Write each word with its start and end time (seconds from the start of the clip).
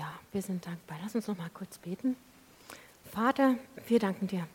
Ja, 0.00 0.10
wir 0.32 0.40
sind 0.40 0.64
dankbar. 0.64 0.96
Lass 1.02 1.14
uns 1.14 1.28
noch 1.28 1.36
mal 1.36 1.50
kurz 1.52 1.76
beten. 1.76 2.16
Vater, 3.12 3.56
wir 3.86 3.98
danken 3.98 4.28
dir, 4.28 4.46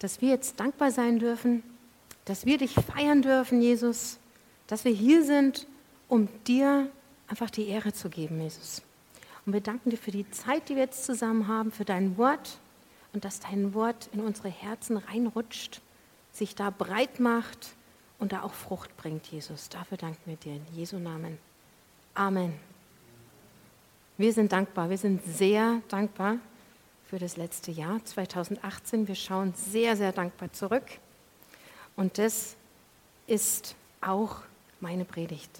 dass 0.00 0.20
wir 0.20 0.30
jetzt 0.30 0.58
dankbar 0.58 0.90
sein 0.90 1.20
dürfen, 1.20 1.62
dass 2.24 2.46
wir 2.46 2.58
dich 2.58 2.74
feiern 2.74 3.22
dürfen, 3.22 3.62
Jesus, 3.62 4.18
dass 4.66 4.84
wir 4.84 4.90
hier 4.90 5.24
sind, 5.24 5.68
um 6.08 6.28
dir 6.48 6.90
einfach 7.28 7.48
die 7.48 7.68
Ehre 7.68 7.92
zu 7.92 8.10
geben, 8.10 8.40
Jesus. 8.40 8.82
Und 9.44 9.52
wir 9.52 9.60
danken 9.60 9.90
dir 9.90 9.98
für 9.98 10.10
die 10.10 10.28
Zeit, 10.32 10.68
die 10.68 10.74
wir 10.74 10.82
jetzt 10.82 11.04
zusammen 11.04 11.46
haben, 11.46 11.70
für 11.70 11.84
dein 11.84 12.18
Wort 12.18 12.58
und 13.12 13.24
dass 13.24 13.38
dein 13.38 13.72
Wort 13.72 14.08
in 14.12 14.18
unsere 14.18 14.48
Herzen 14.48 14.96
reinrutscht, 14.96 15.80
sich 16.32 16.56
da 16.56 16.70
breit 16.70 17.20
macht 17.20 17.76
und 18.18 18.32
da 18.32 18.42
auch 18.42 18.52
Frucht 18.52 18.96
bringt, 18.96 19.28
Jesus. 19.28 19.68
Dafür 19.68 19.96
danken 19.96 20.22
wir 20.24 20.36
dir 20.36 20.56
in 20.56 20.66
Jesu 20.74 20.98
Namen. 20.98 21.38
Amen. 22.14 22.75
Wir 24.18 24.32
sind 24.32 24.50
dankbar, 24.52 24.88
wir 24.88 24.96
sind 24.96 25.22
sehr 25.26 25.82
dankbar 25.88 26.38
für 27.04 27.18
das 27.18 27.36
letzte 27.36 27.70
Jahr 27.70 28.02
2018. 28.02 29.08
Wir 29.08 29.14
schauen 29.14 29.52
sehr, 29.54 29.94
sehr 29.94 30.10
dankbar 30.10 30.50
zurück. 30.54 30.84
Und 31.96 32.16
das 32.16 32.56
ist 33.26 33.74
auch 34.00 34.36
meine 34.80 35.04
Predigt. 35.04 35.50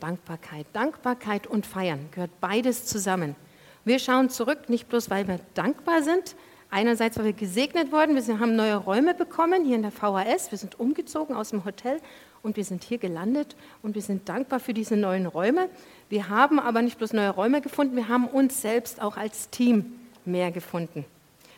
Dankbarkeit. 0.00 0.66
Dankbarkeit 0.72 1.46
und 1.46 1.66
Feiern 1.66 2.08
gehört 2.10 2.32
beides 2.40 2.84
zusammen. 2.84 3.36
Wir 3.84 4.00
schauen 4.00 4.28
zurück, 4.28 4.68
nicht 4.68 4.88
bloß 4.88 5.08
weil 5.08 5.28
wir 5.28 5.38
dankbar 5.54 6.02
sind, 6.02 6.34
einerseits 6.68 7.16
weil 7.16 7.26
wir 7.26 7.32
gesegnet 7.32 7.92
wurden, 7.92 8.16
wir 8.16 8.38
haben 8.40 8.56
neue 8.56 8.74
Räume 8.74 9.14
bekommen 9.14 9.64
hier 9.64 9.76
in 9.76 9.82
der 9.82 9.92
VHS, 9.92 10.50
wir 10.50 10.58
sind 10.58 10.80
umgezogen 10.80 11.36
aus 11.36 11.50
dem 11.50 11.64
Hotel 11.64 12.00
und 12.42 12.56
wir 12.56 12.64
sind 12.64 12.84
hier 12.84 12.98
gelandet 12.98 13.56
und 13.82 13.94
wir 13.94 14.02
sind 14.02 14.28
dankbar 14.28 14.60
für 14.60 14.74
diese 14.74 14.96
neuen 14.96 15.26
Räume. 15.26 15.68
Wir 16.08 16.28
haben 16.28 16.58
aber 16.58 16.82
nicht 16.82 16.98
bloß 16.98 17.12
neue 17.12 17.30
Räume 17.30 17.60
gefunden, 17.60 17.96
wir 17.96 18.08
haben 18.08 18.26
uns 18.26 18.62
selbst 18.62 19.00
auch 19.00 19.16
als 19.16 19.50
Team 19.50 20.00
mehr 20.24 20.50
gefunden. 20.50 21.04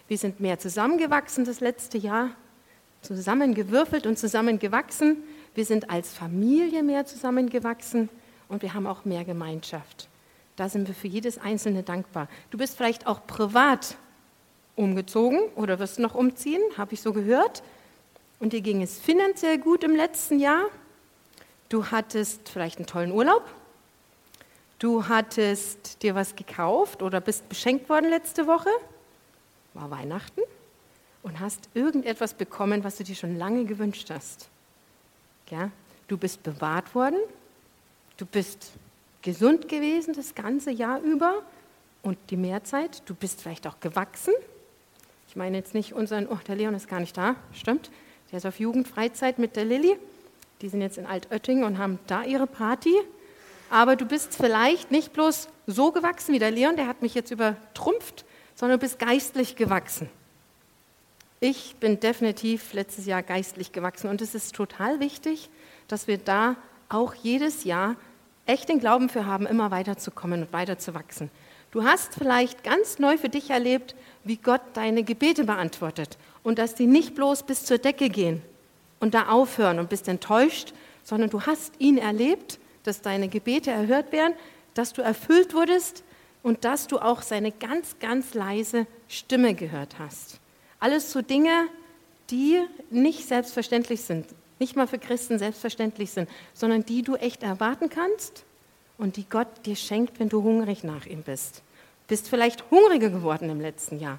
Wir 0.08 0.18
sind 0.18 0.40
mehr 0.40 0.58
zusammengewachsen 0.58 1.44
das 1.44 1.60
letzte 1.60 1.98
Jahr, 1.98 2.30
zusammengewürfelt 3.02 4.06
und 4.06 4.18
zusammengewachsen. 4.18 5.18
Wir 5.54 5.64
sind 5.64 5.90
als 5.90 6.12
Familie 6.12 6.82
mehr 6.82 7.06
zusammengewachsen 7.06 8.08
und 8.48 8.62
wir 8.62 8.74
haben 8.74 8.86
auch 8.86 9.04
mehr 9.04 9.24
Gemeinschaft. 9.24 10.08
Da 10.56 10.68
sind 10.68 10.86
wir 10.86 10.94
für 10.94 11.08
jedes 11.08 11.38
Einzelne 11.38 11.82
dankbar. 11.82 12.28
Du 12.50 12.58
bist 12.58 12.76
vielleicht 12.76 13.06
auch 13.06 13.26
privat 13.26 13.96
umgezogen 14.76 15.40
oder 15.56 15.78
wirst 15.78 15.98
noch 15.98 16.14
umziehen, 16.14 16.62
habe 16.76 16.94
ich 16.94 17.00
so 17.00 17.12
gehört 17.12 17.62
und 18.42 18.52
dir 18.52 18.60
ging 18.60 18.82
es 18.82 18.98
finanziell 18.98 19.56
gut 19.56 19.84
im 19.84 19.94
letzten 19.94 20.40
Jahr. 20.40 20.64
Du 21.68 21.86
hattest 21.92 22.48
vielleicht 22.48 22.78
einen 22.78 22.86
tollen 22.86 23.12
Urlaub. 23.12 23.44
Du 24.80 25.06
hattest 25.06 26.02
dir 26.02 26.16
was 26.16 26.34
gekauft 26.34 27.04
oder 27.04 27.20
bist 27.20 27.48
beschenkt 27.48 27.88
worden 27.88 28.10
letzte 28.10 28.48
Woche. 28.48 28.68
War 29.74 29.92
Weihnachten. 29.92 30.40
Und 31.22 31.38
hast 31.38 31.68
irgendetwas 31.74 32.34
bekommen, 32.34 32.82
was 32.82 32.96
du 32.96 33.04
dir 33.04 33.14
schon 33.14 33.36
lange 33.36 33.64
gewünscht 33.64 34.10
hast. 34.10 34.48
Ja? 35.48 35.70
Du 36.08 36.16
bist 36.16 36.42
bewahrt 36.42 36.96
worden. 36.96 37.20
Du 38.16 38.26
bist 38.26 38.72
gesund 39.22 39.68
gewesen 39.68 40.14
das 40.14 40.34
ganze 40.34 40.72
Jahr 40.72 41.00
über 41.00 41.44
und 42.02 42.18
die 42.30 42.36
Mehrzeit. 42.36 43.08
Du 43.08 43.14
bist 43.14 43.40
vielleicht 43.40 43.68
auch 43.68 43.78
gewachsen. 43.78 44.34
Ich 45.28 45.36
meine 45.36 45.56
jetzt 45.56 45.74
nicht 45.74 45.92
unseren, 45.92 46.26
oh, 46.26 46.38
der 46.48 46.56
Leon 46.56 46.74
ist 46.74 46.88
gar 46.88 46.98
nicht 46.98 47.16
da, 47.16 47.36
stimmt. 47.52 47.92
Der 48.32 48.38
ist 48.38 48.46
auf 48.46 48.58
Jugendfreizeit 48.58 49.38
mit 49.38 49.56
der 49.56 49.64
Lilly. 49.64 49.96
Die 50.62 50.68
sind 50.68 50.80
jetzt 50.80 50.98
in 50.98 51.06
Altötting 51.06 51.64
und 51.64 51.78
haben 51.78 51.98
da 52.06 52.24
ihre 52.24 52.46
Party. 52.46 52.94
Aber 53.70 53.94
du 53.94 54.06
bist 54.06 54.34
vielleicht 54.34 54.90
nicht 54.90 55.12
bloß 55.12 55.48
so 55.66 55.92
gewachsen 55.92 56.34
wie 56.34 56.38
der 56.38 56.50
Leon, 56.50 56.76
der 56.76 56.86
hat 56.86 57.02
mich 57.02 57.14
jetzt 57.14 57.30
übertrumpft, 57.30 58.24
sondern 58.54 58.78
du 58.78 58.84
bist 58.84 58.98
geistlich 58.98 59.56
gewachsen. 59.56 60.08
Ich 61.40 61.76
bin 61.76 61.98
definitiv 61.98 62.72
letztes 62.72 63.06
Jahr 63.06 63.22
geistlich 63.22 63.72
gewachsen 63.72 64.08
und 64.08 64.20
es 64.20 64.34
ist 64.34 64.54
total 64.54 65.00
wichtig, 65.00 65.50
dass 65.88 66.06
wir 66.06 66.18
da 66.18 66.56
auch 66.88 67.14
jedes 67.14 67.64
Jahr 67.64 67.96
echt 68.46 68.68
den 68.68 68.78
Glauben 68.78 69.08
für 69.08 69.26
haben, 69.26 69.46
immer 69.46 69.70
weiterzukommen 69.70 70.42
und 70.42 70.52
weiterzuwachsen. 70.52 71.30
Du 71.72 71.84
hast 71.84 72.14
vielleicht 72.14 72.64
ganz 72.64 72.98
neu 72.98 73.16
für 73.16 73.30
dich 73.30 73.48
erlebt, 73.48 73.94
wie 74.24 74.36
Gott 74.36 74.60
deine 74.74 75.02
Gebete 75.04 75.44
beantwortet 75.44 76.18
und 76.42 76.58
dass 76.58 76.74
die 76.74 76.86
nicht 76.86 77.14
bloß 77.14 77.44
bis 77.44 77.64
zur 77.64 77.78
Decke 77.78 78.10
gehen 78.10 78.42
und 79.00 79.14
da 79.14 79.28
aufhören 79.28 79.78
und 79.78 79.88
bist 79.88 80.06
enttäuscht, 80.06 80.74
sondern 81.02 81.30
du 81.30 81.40
hast 81.40 81.72
ihn 81.78 81.96
erlebt, 81.96 82.60
dass 82.84 83.00
deine 83.00 83.28
Gebete 83.28 83.70
erhört 83.70 84.12
werden, 84.12 84.34
dass 84.74 84.92
du 84.92 85.00
erfüllt 85.00 85.54
wurdest 85.54 86.04
und 86.42 86.66
dass 86.66 86.88
du 86.88 86.98
auch 86.98 87.22
seine 87.22 87.52
ganz, 87.52 87.98
ganz 88.00 88.34
leise 88.34 88.86
Stimme 89.08 89.54
gehört 89.54 89.98
hast. 89.98 90.40
Alles 90.78 91.10
so 91.10 91.22
Dinge, 91.22 91.68
die 92.28 92.60
nicht 92.90 93.26
selbstverständlich 93.26 94.02
sind, 94.02 94.26
nicht 94.58 94.76
mal 94.76 94.86
für 94.86 94.98
Christen 94.98 95.38
selbstverständlich 95.38 96.10
sind, 96.10 96.28
sondern 96.52 96.84
die 96.84 97.00
du 97.00 97.14
echt 97.14 97.42
erwarten 97.42 97.88
kannst 97.88 98.44
und 99.02 99.16
die 99.16 99.28
Gott 99.28 99.66
dir 99.66 99.76
schenkt, 99.76 100.18
wenn 100.20 100.28
du 100.28 100.42
hungrig 100.42 100.84
nach 100.84 101.06
ihm 101.06 101.22
bist. 101.22 101.62
Bist 102.08 102.28
vielleicht 102.28 102.70
hungriger 102.70 103.10
geworden 103.10 103.50
im 103.50 103.60
letzten 103.60 103.98
Jahr 103.98 104.18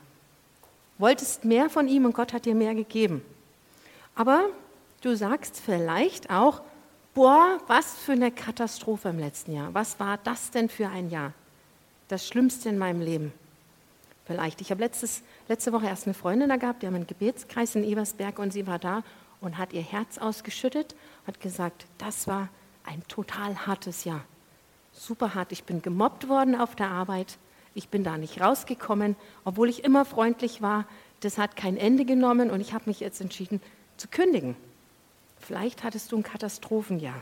wolltest 0.97 1.45
mehr 1.45 1.69
von 1.69 1.87
ihm 1.87 2.05
und 2.05 2.13
Gott 2.13 2.33
hat 2.33 2.45
dir 2.45 2.55
mehr 2.55 2.75
gegeben. 2.75 3.23
Aber 4.15 4.45
du 5.01 5.15
sagst 5.15 5.59
vielleicht 5.59 6.29
auch, 6.29 6.61
boah, 7.13 7.59
was 7.67 7.95
für 7.95 8.13
eine 8.13 8.31
Katastrophe 8.31 9.09
im 9.09 9.19
letzten 9.19 9.53
Jahr. 9.53 9.73
Was 9.73 9.99
war 9.99 10.17
das 10.17 10.51
denn 10.51 10.69
für 10.69 10.89
ein 10.89 11.09
Jahr? 11.09 11.33
Das 12.07 12.27
Schlimmste 12.27 12.69
in 12.69 12.77
meinem 12.77 13.01
Leben. 13.01 13.33
Vielleicht. 14.25 14.61
Ich 14.61 14.71
habe 14.71 14.81
letzte 14.81 15.73
Woche 15.73 15.87
erst 15.87 16.07
eine 16.07 16.13
Freundin 16.13 16.47
da 16.47 16.55
gehabt, 16.55 16.81
die 16.81 16.87
haben 16.87 16.95
einen 16.95 17.07
Gebetskreis 17.07 17.75
in 17.75 17.83
Ebersberg 17.83 18.39
und 18.39 18.53
sie 18.53 18.65
war 18.65 18.79
da 18.79 19.03
und 19.41 19.57
hat 19.57 19.73
ihr 19.73 19.81
Herz 19.81 20.17
ausgeschüttet, 20.17 20.95
hat 21.27 21.41
gesagt, 21.41 21.85
das 21.97 22.27
war 22.27 22.47
ein 22.85 23.05
total 23.09 23.67
hartes 23.67 24.05
Jahr. 24.05 24.23
Super 24.93 25.33
hart. 25.33 25.51
Ich 25.51 25.63
bin 25.63 25.81
gemobbt 25.81 26.29
worden 26.29 26.55
auf 26.55 26.75
der 26.75 26.89
Arbeit. 26.89 27.37
Ich 27.75 27.89
bin 27.89 28.03
da 28.03 28.17
nicht 28.17 28.39
rausgekommen, 28.39 29.15
obwohl 29.43 29.69
ich 29.69 29.83
immer 29.83 30.05
freundlich 30.05 30.61
war. 30.61 30.85
Das 31.19 31.37
hat 31.37 31.55
kein 31.55 31.77
Ende 31.77 32.05
genommen 32.05 32.51
und 32.51 32.61
ich 32.61 32.73
habe 32.73 32.85
mich 32.87 32.99
jetzt 32.99 33.19
entschieden 33.19 33.61
zu 33.97 34.07
kündigen. 34.07 34.55
Vielleicht 35.39 35.83
hattest 35.83 36.11
du 36.11 36.17
ein 36.17 36.23
Katastrophenjahr 36.23 37.21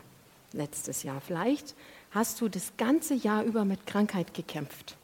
letztes 0.54 1.04
Jahr. 1.04 1.22
Vielleicht 1.22 1.76
hast 2.12 2.42
du 2.42 2.50
das 2.50 2.74
ganze 2.78 3.14
Jahr 3.14 3.44
über 3.44 3.66
mit 3.66 3.88
Krankheit 3.88 4.34
gekämpft. 4.34 4.98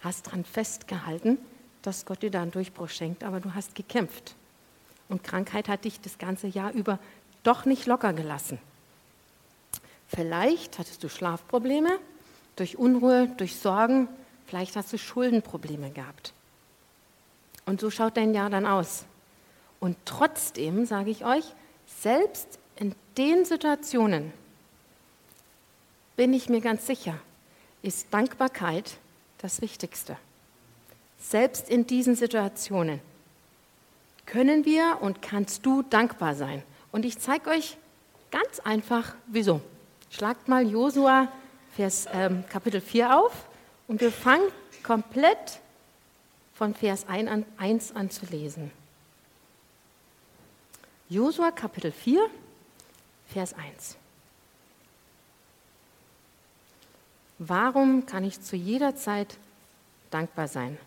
Hast 0.00 0.26
daran 0.26 0.44
festgehalten, 0.44 1.38
dass 1.82 2.04
Gott 2.04 2.22
dir 2.22 2.30
da 2.30 2.42
einen 2.42 2.50
Durchbruch 2.50 2.88
schenkt, 2.88 3.24
aber 3.24 3.40
du 3.40 3.54
hast 3.54 3.74
gekämpft. 3.74 4.34
Und 5.08 5.24
Krankheit 5.24 5.68
hat 5.68 5.84
dich 5.84 6.00
das 6.00 6.18
ganze 6.18 6.46
Jahr 6.48 6.72
über 6.72 6.98
doch 7.42 7.64
nicht 7.64 7.86
locker 7.86 8.12
gelassen. 8.12 8.58
Vielleicht 10.08 10.78
hattest 10.78 11.02
du 11.02 11.08
Schlafprobleme 11.08 11.98
durch 12.56 12.78
Unruhe, 12.78 13.28
durch 13.36 13.56
Sorgen, 13.56 14.08
Vielleicht 14.46 14.76
hast 14.76 14.92
du 14.92 14.98
Schuldenprobleme 14.98 15.90
gehabt. 15.90 16.32
Und 17.66 17.80
so 17.80 17.90
schaut 17.90 18.16
dein 18.16 18.32
Jahr 18.32 18.48
dann 18.48 18.64
aus. 18.64 19.04
Und 19.80 19.96
trotzdem 20.04 20.86
sage 20.86 21.10
ich 21.10 21.24
euch, 21.24 21.44
selbst 21.86 22.58
in 22.76 22.94
den 23.18 23.44
Situationen 23.44 24.32
bin 26.16 26.32
ich 26.32 26.48
mir 26.48 26.60
ganz 26.60 26.86
sicher, 26.86 27.18
ist 27.82 28.06
Dankbarkeit 28.12 28.98
das 29.38 29.60
Wichtigste. 29.60 30.16
Selbst 31.18 31.68
in 31.68 31.86
diesen 31.86 32.14
Situationen 32.14 33.00
können 34.26 34.64
wir 34.64 34.98
und 35.00 35.22
kannst 35.22 35.66
du 35.66 35.82
dankbar 35.82 36.34
sein. 36.34 36.62
Und 36.92 37.04
ich 37.04 37.18
zeige 37.18 37.50
euch 37.50 37.76
ganz 38.30 38.60
einfach, 38.60 39.14
wieso. 39.26 39.60
Schlagt 40.10 40.48
mal 40.48 40.66
Josua 40.66 41.28
Vers, 41.74 42.06
ähm, 42.12 42.44
Kapitel 42.48 42.80
4 42.80 43.18
auf. 43.18 43.46
Und 43.88 44.00
wir 44.00 44.10
fangen 44.10 44.48
komplett 44.82 45.60
von 46.54 46.74
Vers 46.74 47.06
1 47.06 47.94
an, 47.94 48.10
zu 48.10 48.26
lesen. 48.26 48.70
Josua 51.08 51.50
Kapitel 51.50 51.92
4, 51.92 52.28
Vers 53.28 53.54
1. 53.54 53.96
Warum 57.38 58.06
kann 58.06 58.24
ich 58.24 58.40
zu 58.40 58.56
jeder 58.56 58.96
Zeit 58.96 59.36
dankbar 60.10 60.48
sein? 60.48 60.78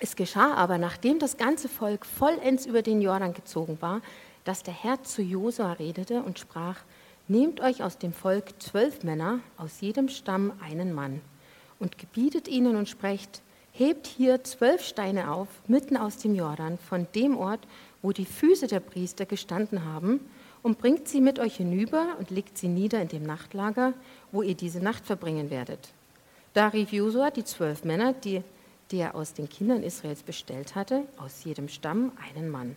Es 0.00 0.16
geschah 0.16 0.54
aber, 0.54 0.78
nachdem 0.78 1.18
das 1.18 1.36
ganze 1.36 1.68
Volk 1.68 2.06
vollends 2.06 2.66
über 2.66 2.82
den 2.82 3.02
Jordan 3.02 3.34
gezogen 3.34 3.78
war, 3.80 4.00
dass 4.44 4.62
der 4.62 4.74
Herr 4.74 5.02
zu 5.02 5.22
Josua 5.22 5.72
redete 5.72 6.22
und 6.22 6.38
sprach, 6.38 6.78
Nehmt 7.30 7.60
euch 7.60 7.82
aus 7.82 7.98
dem 7.98 8.14
Volk 8.14 8.54
zwölf 8.58 9.02
Männer, 9.02 9.40
aus 9.58 9.82
jedem 9.82 10.08
Stamm 10.08 10.52
einen 10.62 10.94
Mann, 10.94 11.20
und 11.78 11.98
gebietet 11.98 12.48
ihnen 12.48 12.74
und 12.74 12.88
sprecht, 12.88 13.42
hebt 13.72 14.06
hier 14.06 14.42
zwölf 14.44 14.82
Steine 14.82 15.30
auf, 15.30 15.48
mitten 15.66 15.98
aus 15.98 16.16
dem 16.16 16.34
Jordan, 16.34 16.78
von 16.78 17.06
dem 17.14 17.36
Ort, 17.36 17.60
wo 18.00 18.12
die 18.12 18.24
Füße 18.24 18.66
der 18.66 18.80
Priester 18.80 19.26
gestanden 19.26 19.84
haben, 19.84 20.20
und 20.62 20.78
bringt 20.78 21.06
sie 21.06 21.20
mit 21.20 21.38
euch 21.38 21.58
hinüber 21.58 22.16
und 22.18 22.30
legt 22.30 22.56
sie 22.56 22.68
nieder 22.68 23.02
in 23.02 23.08
dem 23.08 23.24
Nachtlager, 23.24 23.92
wo 24.32 24.40
ihr 24.40 24.54
diese 24.54 24.80
Nacht 24.80 25.04
verbringen 25.04 25.50
werdet. 25.50 25.90
Da 26.54 26.68
rief 26.68 26.92
Josua 26.92 27.30
die 27.30 27.44
zwölf 27.44 27.84
Männer, 27.84 28.14
die, 28.14 28.42
die 28.90 28.98
er 28.98 29.14
aus 29.14 29.34
den 29.34 29.48
Kindern 29.48 29.82
Israels 29.82 30.22
bestellt 30.22 30.74
hatte, 30.74 31.02
aus 31.18 31.44
jedem 31.44 31.68
Stamm 31.68 32.12
einen 32.32 32.48
Mann. 32.48 32.76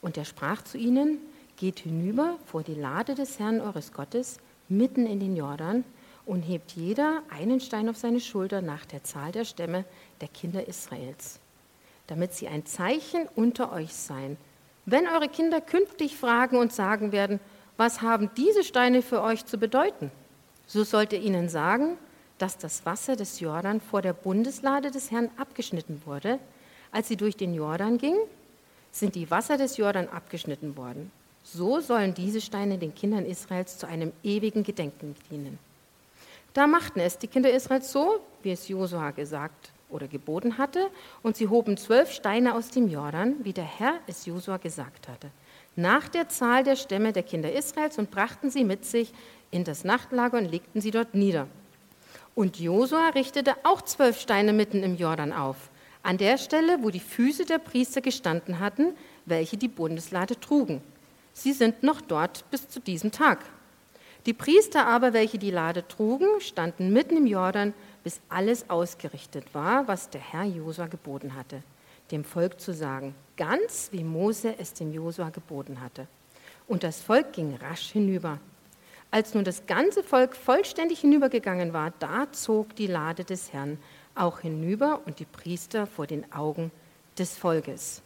Und 0.00 0.16
er 0.16 0.24
sprach 0.24 0.62
zu 0.62 0.78
ihnen, 0.78 1.18
geht 1.56 1.80
hinüber 1.80 2.36
vor 2.46 2.62
die 2.62 2.74
Lade 2.74 3.14
des 3.14 3.38
Herrn 3.38 3.60
eures 3.60 3.92
Gottes, 3.92 4.38
mitten 4.68 5.06
in 5.06 5.20
den 5.20 5.36
Jordan, 5.36 5.84
und 6.24 6.42
hebt 6.42 6.72
jeder 6.72 7.22
einen 7.30 7.60
Stein 7.60 7.88
auf 7.88 7.96
seine 7.96 8.20
Schulter 8.20 8.62
nach 8.62 8.84
der 8.84 9.02
Zahl 9.02 9.32
der 9.32 9.44
Stämme 9.44 9.84
der 10.20 10.28
Kinder 10.28 10.68
Israels, 10.68 11.40
damit 12.06 12.32
sie 12.32 12.48
ein 12.48 12.64
Zeichen 12.64 13.28
unter 13.34 13.72
euch 13.72 13.92
seien. 13.92 14.36
Wenn 14.86 15.06
eure 15.08 15.28
Kinder 15.28 15.60
künftig 15.60 16.16
fragen 16.16 16.58
und 16.58 16.72
sagen 16.72 17.12
werden, 17.12 17.40
was 17.76 18.02
haben 18.02 18.30
diese 18.36 18.64
Steine 18.64 19.02
für 19.02 19.22
euch 19.22 19.46
zu 19.46 19.58
bedeuten? 19.58 20.10
So 20.66 20.84
sollt 20.84 21.12
ihr 21.12 21.20
ihnen 21.20 21.48
sagen, 21.48 21.98
dass 22.42 22.58
das 22.58 22.84
Wasser 22.84 23.14
des 23.14 23.38
Jordan 23.38 23.80
vor 23.80 24.02
der 24.02 24.14
Bundeslade 24.14 24.90
des 24.90 25.12
Herrn 25.12 25.30
abgeschnitten 25.36 26.02
wurde. 26.04 26.40
Als 26.90 27.06
sie 27.06 27.16
durch 27.16 27.36
den 27.36 27.54
Jordan 27.54 27.98
ging, 27.98 28.16
sind 28.90 29.14
die 29.14 29.30
Wasser 29.30 29.56
des 29.56 29.76
Jordan 29.76 30.08
abgeschnitten 30.08 30.76
worden. 30.76 31.12
So 31.44 31.78
sollen 31.78 32.14
diese 32.14 32.40
Steine 32.40 32.78
den 32.78 32.96
Kindern 32.96 33.26
Israels 33.26 33.78
zu 33.78 33.86
einem 33.86 34.12
ewigen 34.24 34.64
Gedenken 34.64 35.14
dienen. 35.30 35.56
Da 36.52 36.66
machten 36.66 36.98
es 36.98 37.16
die 37.16 37.28
Kinder 37.28 37.48
Israels 37.48 37.92
so, 37.92 38.18
wie 38.42 38.50
es 38.50 38.66
Josua 38.66 39.12
gesagt 39.12 39.70
oder 39.88 40.08
geboten 40.08 40.58
hatte, 40.58 40.88
und 41.22 41.36
sie 41.36 41.46
hoben 41.46 41.76
zwölf 41.76 42.10
Steine 42.10 42.56
aus 42.56 42.70
dem 42.70 42.88
Jordan, 42.88 43.36
wie 43.44 43.52
der 43.52 43.78
Herr 43.78 44.00
es 44.08 44.26
Josua 44.26 44.56
gesagt 44.56 45.06
hatte, 45.06 45.30
nach 45.76 46.08
der 46.08 46.28
Zahl 46.28 46.64
der 46.64 46.74
Stämme 46.74 47.12
der 47.12 47.22
Kinder 47.22 47.52
Israels 47.52 47.98
und 47.98 48.10
brachten 48.10 48.50
sie 48.50 48.64
mit 48.64 48.84
sich 48.84 49.12
in 49.52 49.62
das 49.62 49.84
Nachtlager 49.84 50.38
und 50.38 50.50
legten 50.50 50.80
sie 50.80 50.90
dort 50.90 51.14
nieder. 51.14 51.46
Und 52.34 52.58
Josua 52.58 53.10
richtete 53.10 53.54
auch 53.62 53.82
zwölf 53.82 54.18
Steine 54.18 54.52
mitten 54.52 54.82
im 54.82 54.96
Jordan 54.96 55.32
auf, 55.32 55.70
an 56.02 56.18
der 56.18 56.38
Stelle, 56.38 56.82
wo 56.82 56.90
die 56.90 57.00
Füße 57.00 57.44
der 57.44 57.58
Priester 57.58 58.00
gestanden 58.00 58.58
hatten, 58.58 58.94
welche 59.26 59.56
die 59.56 59.68
Bundeslade 59.68 60.38
trugen. 60.40 60.82
Sie 61.32 61.52
sind 61.52 61.82
noch 61.82 62.00
dort 62.00 62.50
bis 62.50 62.68
zu 62.68 62.80
diesem 62.80 63.12
Tag. 63.12 63.44
Die 64.26 64.32
Priester 64.32 64.86
aber, 64.86 65.12
welche 65.12 65.38
die 65.38 65.50
Lade 65.50 65.86
trugen, 65.86 66.40
standen 66.40 66.92
mitten 66.92 67.16
im 67.16 67.26
Jordan, 67.26 67.74
bis 68.04 68.20
alles 68.28 68.70
ausgerichtet 68.70 69.44
war, 69.52 69.88
was 69.88 70.10
der 70.10 70.20
Herr 70.20 70.44
Josua 70.44 70.86
geboten 70.86 71.34
hatte, 71.34 71.62
dem 72.10 72.24
Volk 72.24 72.60
zu 72.60 72.72
sagen, 72.72 73.14
ganz 73.36 73.88
wie 73.92 74.04
Mose 74.04 74.54
es 74.58 74.74
dem 74.74 74.92
Josua 74.92 75.30
geboten 75.30 75.80
hatte. 75.80 76.06
Und 76.68 76.84
das 76.84 77.00
Volk 77.00 77.32
ging 77.32 77.56
rasch 77.56 77.90
hinüber. 77.90 78.38
Als 79.12 79.34
nun 79.34 79.44
das 79.44 79.66
ganze 79.66 80.02
Volk 80.02 80.34
vollständig 80.34 81.00
hinübergegangen 81.00 81.74
war, 81.74 81.92
da 81.98 82.32
zog 82.32 82.74
die 82.76 82.86
Lade 82.86 83.24
des 83.24 83.52
Herrn 83.52 83.78
auch 84.14 84.40
hinüber 84.40 85.02
und 85.04 85.18
die 85.18 85.26
Priester 85.26 85.86
vor 85.86 86.06
den 86.06 86.32
Augen 86.32 86.70
des 87.18 87.36
Volkes. 87.36 88.00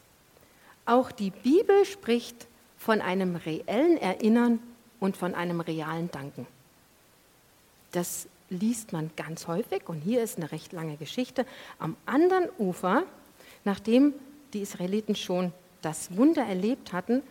Auch 0.85 1.11
die 1.13 1.31
Bibel 1.31 1.85
spricht 1.85 2.47
von 2.77 2.99
einem 2.99 3.37
reellen 3.37 3.97
Erinnern 3.97 4.59
und 4.99 5.15
von 5.15 5.33
einem 5.33 5.61
realen 5.61 6.11
Danken. 6.11 6.45
Das 7.93 8.27
liest 8.49 8.91
man 8.91 9.09
ganz 9.15 9.47
häufig 9.47 9.87
und 9.87 10.01
hier 10.01 10.21
ist 10.21 10.37
eine 10.37 10.51
recht 10.51 10.73
lange 10.73 10.97
Geschichte. 10.97 11.45
Am 11.79 11.95
anderen 12.05 12.49
Ufer, 12.59 13.03
nachdem 13.63 14.13
die 14.51 14.59
Israeliten 14.59 15.15
schon 15.15 15.53
das 15.81 16.17
Wunder 16.17 16.43
erlebt 16.43 16.91
hatten, 16.91 17.23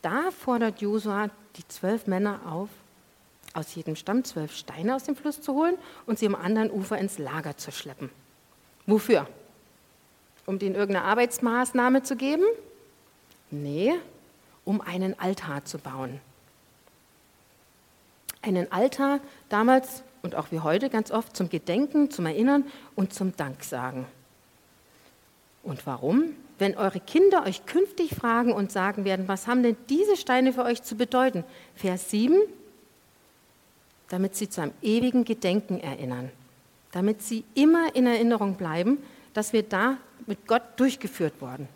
da 0.00 0.30
fordert 0.30 0.80
Josua 0.80 1.28
die 1.56 1.68
zwölf 1.68 2.06
Männer 2.06 2.40
auf, 2.46 2.70
aus 3.56 3.74
jedem 3.74 3.96
Stamm 3.96 4.24
zwölf 4.24 4.54
Steine 4.54 4.94
aus 4.94 5.04
dem 5.04 5.16
Fluss 5.16 5.40
zu 5.40 5.54
holen 5.54 5.76
und 6.06 6.18
sie 6.18 6.26
am 6.26 6.34
anderen 6.34 6.70
Ufer 6.70 6.98
ins 6.98 7.18
Lager 7.18 7.56
zu 7.56 7.72
schleppen. 7.72 8.10
Wofür? 8.86 9.26
Um 10.44 10.58
denen 10.58 10.74
irgendeine 10.74 11.06
Arbeitsmaßnahme 11.06 12.02
zu 12.02 12.16
geben? 12.16 12.44
Nee, 13.50 13.94
um 14.64 14.80
einen 14.80 15.18
Altar 15.18 15.64
zu 15.64 15.78
bauen. 15.78 16.20
Einen 18.42 18.70
Altar 18.70 19.20
damals 19.48 20.02
und 20.22 20.34
auch 20.34 20.50
wie 20.50 20.60
heute 20.60 20.90
ganz 20.90 21.10
oft 21.10 21.36
zum 21.36 21.48
Gedenken, 21.48 22.10
zum 22.10 22.26
Erinnern 22.26 22.64
und 22.94 23.12
zum 23.12 23.36
Danksagen. 23.36 24.06
Und 25.62 25.86
warum? 25.86 26.34
Wenn 26.58 26.76
eure 26.76 27.00
Kinder 27.00 27.44
euch 27.44 27.66
künftig 27.66 28.14
fragen 28.14 28.52
und 28.52 28.72
sagen 28.72 29.04
werden, 29.04 29.28
was 29.28 29.46
haben 29.46 29.62
denn 29.62 29.76
diese 29.88 30.16
Steine 30.16 30.52
für 30.52 30.64
euch 30.64 30.82
zu 30.82 30.96
bedeuten? 30.96 31.44
Vers 31.74 32.10
7, 32.10 32.38
damit 34.08 34.36
sie 34.36 34.48
zu 34.48 34.60
einem 34.60 34.72
ewigen 34.82 35.24
Gedenken 35.24 35.80
erinnern, 35.80 36.30
damit 36.92 37.22
sie 37.22 37.44
immer 37.54 37.94
in 37.94 38.06
Erinnerung 38.06 38.54
bleiben, 38.54 38.98
dass 39.34 39.52
wir 39.52 39.62
da 39.62 39.98
mit 40.26 40.46
Gott 40.46 40.62
durchgeführt 40.76 41.34
wurden. 41.40 41.68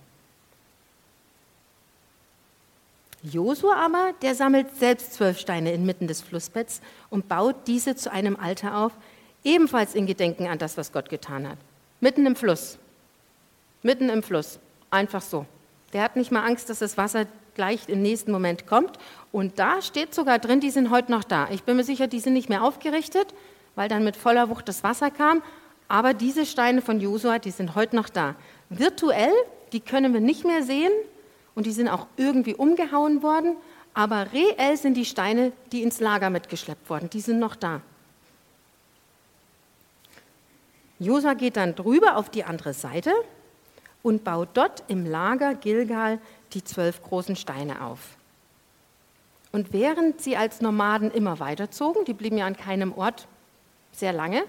Josua 3.23 3.75
aber, 3.75 4.15
der 4.23 4.35
sammelt 4.35 4.75
selbst 4.77 5.15
zwölf 5.15 5.39
Steine 5.39 5.73
inmitten 5.73 6.07
des 6.07 6.23
Flussbetts 6.23 6.81
und 7.11 7.29
baut 7.29 7.67
diese 7.67 7.95
zu 7.95 8.11
einem 8.11 8.37
Altar 8.37 8.87
auf, 8.87 8.93
ebenfalls 9.45 9.95
in 9.95 10.07
Gedenken 10.07 10.47
an 10.47 10.59
das, 10.59 10.77
was 10.77 10.93
Gott 10.93 11.11
getan 11.11 11.47
hat. 11.47 11.59
Mitten 12.01 12.25
im 12.25 12.35
Fluss. 12.35 12.79
Mitten 13.83 14.09
im 14.09 14.23
Fluss. 14.23 14.59
Einfach 14.91 15.23
so. 15.23 15.45
Der 15.93 16.03
hat 16.03 16.17
nicht 16.17 16.31
mal 16.31 16.47
Angst, 16.47 16.71
dass 16.71 16.79
das 16.79 16.97
Wasser 16.97 17.27
gleich 17.55 17.89
im 17.89 18.03
nächsten 18.03 18.33
Moment 18.33 18.67
kommt. 18.67 18.99
Und 19.33 19.59
da 19.59 19.83
steht 19.83 20.15
sogar 20.15 20.39
drin, 20.39 20.61
die 20.61 20.71
sind 20.71 20.91
heute 20.91 21.13
noch 21.13 21.25
da. 21.25 21.49
Ich 21.51 21.63
bin 21.63 21.77
mir 21.77 21.85
sicher, 21.85 22.07
die 22.07 22.21
sind 22.21 22.33
nicht 22.33 22.49
mehr 22.49 22.63
aufgerichtet, 22.63 23.35
weil 23.75 23.89
dann 23.89 24.05
mit 24.05 24.17
voller 24.17 24.49
Wucht 24.49 24.69
das 24.69 24.83
Wasser 24.83 25.11
kam. 25.11 25.43
Aber 25.89 26.15
diese 26.15 26.47
Steine 26.47 26.83
von 26.83 27.01
Josua, 27.01 27.39
die 27.39 27.51
sind 27.51 27.75
heute 27.75 27.97
noch 27.97 28.09
da. 28.09 28.35
Virtuell, 28.69 29.33
die 29.73 29.81
können 29.81 30.13
wir 30.13 30.21
nicht 30.21 30.45
mehr 30.45 30.63
sehen, 30.63 30.93
und 31.55 31.67
die 31.67 31.73
sind 31.73 31.89
auch 31.89 32.07
irgendwie 32.17 32.55
umgehauen 32.55 33.23
worden, 33.23 33.57
aber 33.93 34.29
reell 34.33 34.77
sind 34.77 34.95
die 34.95 35.05
Steine, 35.05 35.53
die 35.73 35.83
ins 35.83 36.01
Lager 36.01 36.31
mitgeschleppt 36.31 36.89
wurden, 36.89 37.11
die 37.11 37.21
sind 37.21 37.39
noch 37.39 37.57
da. 37.57 37.81
Josa 40.99 41.35
geht 41.35 41.57
dann 41.57 41.75
drüber 41.75 42.17
auf 42.17 42.31
die 42.31 42.45
andere 42.45 42.75
Seite 42.75 43.13
und 44.03 44.23
baut 44.23 44.51
dort 44.55 44.85
im 44.89 45.07
Lager 45.07 45.55
Gilgal 45.55 46.19
die 46.55 46.65
zwölf 46.65 47.03
großen 47.03 47.37
Steine 47.37 47.85
auf. 47.85 48.01
Und 49.53 49.73
während 49.73 50.21
sie 50.21 50.37
als 50.37 50.61
Nomaden 50.61 51.11
immer 51.11 51.41
weiterzogen, 51.41 52.05
die 52.05 52.15
blieben 52.15 52.39
ja 52.39 52.47
an 52.47 52.57
keinem 52.57 52.93
Ort 52.97 53.27
sehr 53.93 54.13
lange, 54.13 54.45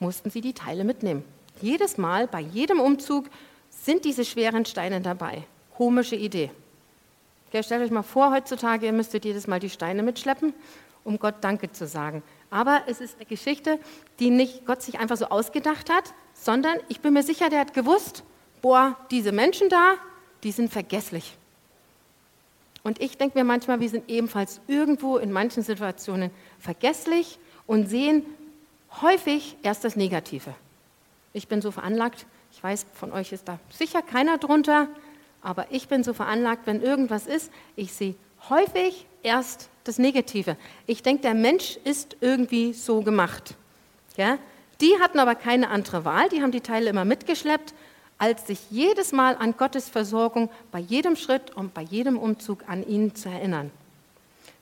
mussten 0.00 0.30
sie 0.30 0.40
die 0.40 0.54
Teile 0.54 0.84
mitnehmen. 0.84 1.24
Jedes 1.60 1.98
Mal, 1.98 2.26
bei 2.26 2.40
jedem 2.40 2.80
Umzug 2.80 3.26
sind 3.70 4.04
diese 4.04 4.24
schweren 4.24 4.64
Steine 4.64 5.00
dabei 5.00 5.44
komische 5.76 6.16
Idee. 6.16 6.50
Okay, 7.48 7.62
stellt 7.62 7.82
euch 7.82 7.90
mal 7.90 8.02
vor, 8.02 8.32
heutzutage, 8.32 8.86
ihr 8.86 8.92
müsstet 8.92 9.24
jedes 9.24 9.46
Mal 9.46 9.58
die 9.58 9.68
Steine 9.68 10.02
mitschleppen, 10.02 10.54
um 11.04 11.18
Gott 11.18 11.36
Danke 11.40 11.72
zu 11.72 11.86
sagen. 11.86 12.22
Aber 12.50 12.82
es 12.86 13.00
ist 13.00 13.16
eine 13.16 13.26
Geschichte, 13.26 13.78
die 14.20 14.30
nicht 14.30 14.64
Gott 14.64 14.82
sich 14.82 15.00
einfach 15.00 15.16
so 15.16 15.26
ausgedacht 15.26 15.90
hat, 15.90 16.14
sondern 16.34 16.78
ich 16.88 17.00
bin 17.00 17.14
mir 17.14 17.22
sicher, 17.22 17.50
der 17.50 17.60
hat 17.60 17.74
gewusst, 17.74 18.22
boah, 18.60 18.96
diese 19.10 19.32
Menschen 19.32 19.68
da, 19.68 19.94
die 20.42 20.52
sind 20.52 20.72
vergesslich. 20.72 21.36
Und 22.82 23.00
ich 23.00 23.16
denke 23.16 23.38
mir 23.38 23.44
manchmal, 23.44 23.80
wir 23.80 23.88
sind 23.88 24.08
ebenfalls 24.08 24.60
irgendwo 24.66 25.18
in 25.18 25.30
manchen 25.30 25.62
Situationen 25.62 26.30
vergesslich 26.58 27.38
und 27.66 27.88
sehen 27.88 28.24
häufig 29.00 29.56
erst 29.62 29.84
das 29.84 29.96
Negative. 29.96 30.54
Ich 31.32 31.48
bin 31.48 31.62
so 31.62 31.70
veranlagt, 31.70 32.26
ich 32.50 32.62
weiß, 32.62 32.86
von 32.94 33.12
euch 33.12 33.32
ist 33.32 33.48
da 33.48 33.58
sicher 33.70 34.02
keiner 34.02 34.38
drunter, 34.38 34.88
aber 35.42 35.66
ich 35.70 35.88
bin 35.88 36.04
so 36.04 36.12
veranlagt, 36.12 36.66
wenn 36.66 36.82
irgendwas 36.82 37.26
ist, 37.26 37.50
ich 37.76 37.92
sehe 37.92 38.14
häufig 38.50 39.06
erst 39.22 39.68
das 39.84 39.98
Negative. 39.98 40.56
Ich 40.86 41.02
denke, 41.02 41.22
der 41.22 41.34
Mensch 41.34 41.78
ist 41.84 42.16
irgendwie 42.20 42.72
so 42.72 43.02
gemacht. 43.02 43.54
Ja? 44.16 44.38
Die 44.80 44.92
hatten 45.00 45.18
aber 45.18 45.34
keine 45.34 45.70
andere 45.70 46.04
Wahl, 46.04 46.28
die 46.28 46.42
haben 46.42 46.52
die 46.52 46.60
Teile 46.60 46.90
immer 46.90 47.04
mitgeschleppt, 47.04 47.74
als 48.22 48.46
sich 48.46 48.70
jedes 48.70 49.10
Mal 49.10 49.34
an 49.34 49.56
Gottes 49.56 49.88
Versorgung 49.88 50.48
bei 50.70 50.78
jedem 50.78 51.16
Schritt 51.16 51.50
und 51.56 51.74
bei 51.74 51.82
jedem 51.82 52.16
Umzug 52.16 52.62
an 52.68 52.86
ihn 52.86 53.16
zu 53.16 53.28
erinnern. 53.28 53.72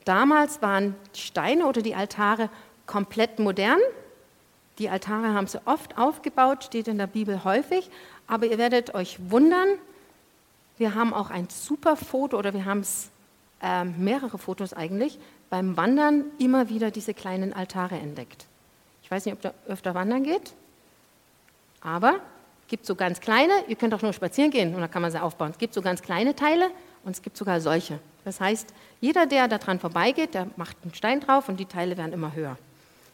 Damals 0.06 0.62
waren 0.62 0.94
die 1.14 1.20
Steine 1.20 1.66
oder 1.66 1.82
die 1.82 1.94
Altare 1.94 2.48
komplett 2.86 3.38
modern. 3.38 3.78
Die 4.78 4.88
Altare 4.88 5.34
haben 5.34 5.46
sie 5.46 5.60
oft 5.66 5.98
aufgebaut, 5.98 6.64
steht 6.64 6.88
in 6.88 6.96
der 6.96 7.06
Bibel 7.06 7.44
häufig, 7.44 7.90
aber 8.26 8.46
ihr 8.46 8.56
werdet 8.56 8.94
euch 8.94 9.18
wundern, 9.30 9.68
wir 10.78 10.94
haben 10.94 11.12
auch 11.12 11.28
ein 11.28 11.46
super 11.50 11.96
Foto 11.96 12.38
oder 12.38 12.54
wir 12.54 12.64
haben 12.64 12.82
äh, 13.60 13.84
mehrere 13.84 14.38
Fotos 14.38 14.72
eigentlich, 14.72 15.18
beim 15.50 15.76
Wandern 15.76 16.24
immer 16.38 16.70
wieder 16.70 16.90
diese 16.90 17.12
kleinen 17.12 17.52
Altare 17.52 17.96
entdeckt. 17.96 18.46
Ich 19.02 19.10
weiß 19.10 19.26
nicht, 19.26 19.34
ob 19.34 19.42
da 19.42 19.52
öfter 19.68 19.94
wandern 19.94 20.22
geht, 20.22 20.54
aber 21.82 22.14
es 22.14 22.39
gibt 22.70 22.86
so 22.86 22.94
ganz 22.94 23.20
kleine, 23.20 23.52
ihr 23.68 23.76
könnt 23.76 23.92
auch 23.92 24.00
nur 24.00 24.14
spazieren 24.14 24.50
gehen 24.50 24.74
und 24.74 24.80
dann 24.80 24.90
kann 24.90 25.02
man 25.02 25.10
sie 25.10 25.20
aufbauen. 25.20 25.50
Es 25.50 25.58
gibt 25.58 25.74
so 25.74 25.82
ganz 25.82 26.00
kleine 26.00 26.34
Teile 26.34 26.70
und 27.04 27.10
es 27.10 27.20
gibt 27.20 27.36
sogar 27.36 27.60
solche. 27.60 27.98
Das 28.24 28.40
heißt, 28.40 28.72
jeder, 29.00 29.26
der 29.26 29.48
daran 29.48 29.80
vorbeigeht, 29.80 30.34
der 30.34 30.46
macht 30.56 30.76
einen 30.82 30.94
Stein 30.94 31.20
drauf 31.20 31.48
und 31.48 31.58
die 31.58 31.66
Teile 31.66 31.98
werden 31.98 32.12
immer 32.12 32.34
höher. 32.34 32.56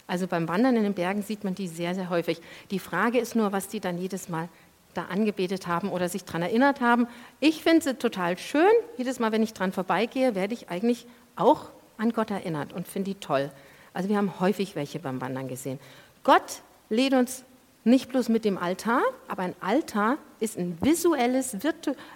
Also 0.06 0.26
beim 0.26 0.46
Wandern 0.46 0.76
in 0.76 0.84
den 0.84 0.94
Bergen 0.94 1.22
sieht 1.22 1.42
man 1.42 1.54
die 1.54 1.66
sehr, 1.66 1.94
sehr 1.94 2.10
häufig. 2.10 2.40
Die 2.70 2.78
Frage 2.78 3.18
ist 3.18 3.34
nur, 3.34 3.50
was 3.50 3.66
die 3.66 3.80
dann 3.80 3.98
jedes 3.98 4.28
Mal 4.28 4.48
da 4.94 5.06
angebetet 5.06 5.66
haben 5.66 5.90
oder 5.90 6.08
sich 6.08 6.24
daran 6.24 6.42
erinnert 6.42 6.80
haben. 6.80 7.08
Ich 7.40 7.62
finde 7.62 7.82
sie 7.82 7.94
total 7.94 8.38
schön. 8.38 8.70
Jedes 8.98 9.18
Mal, 9.18 9.32
wenn 9.32 9.42
ich 9.42 9.52
dran 9.52 9.72
vorbeigehe, 9.72 10.34
werde 10.34 10.54
ich 10.54 10.68
eigentlich 10.68 11.06
auch 11.34 11.70
an 11.98 12.12
Gott 12.12 12.30
erinnert 12.30 12.72
und 12.72 12.86
finde 12.86 13.12
die 13.12 13.20
toll. 13.20 13.50
Also 13.94 14.08
wir 14.10 14.16
haben 14.16 14.38
häufig 14.38 14.76
welche 14.76 14.98
beim 14.98 15.20
Wandern 15.20 15.48
gesehen. 15.48 15.78
Gott 16.22 16.60
lädt 16.90 17.14
uns 17.14 17.44
nicht 17.86 18.08
bloß 18.10 18.28
mit 18.28 18.44
dem 18.44 18.58
Altar, 18.58 19.02
aber 19.28 19.42
ein 19.42 19.54
Altar 19.60 20.18
ist 20.40 20.58
ein 20.58 20.78
visuelles, 20.82 21.56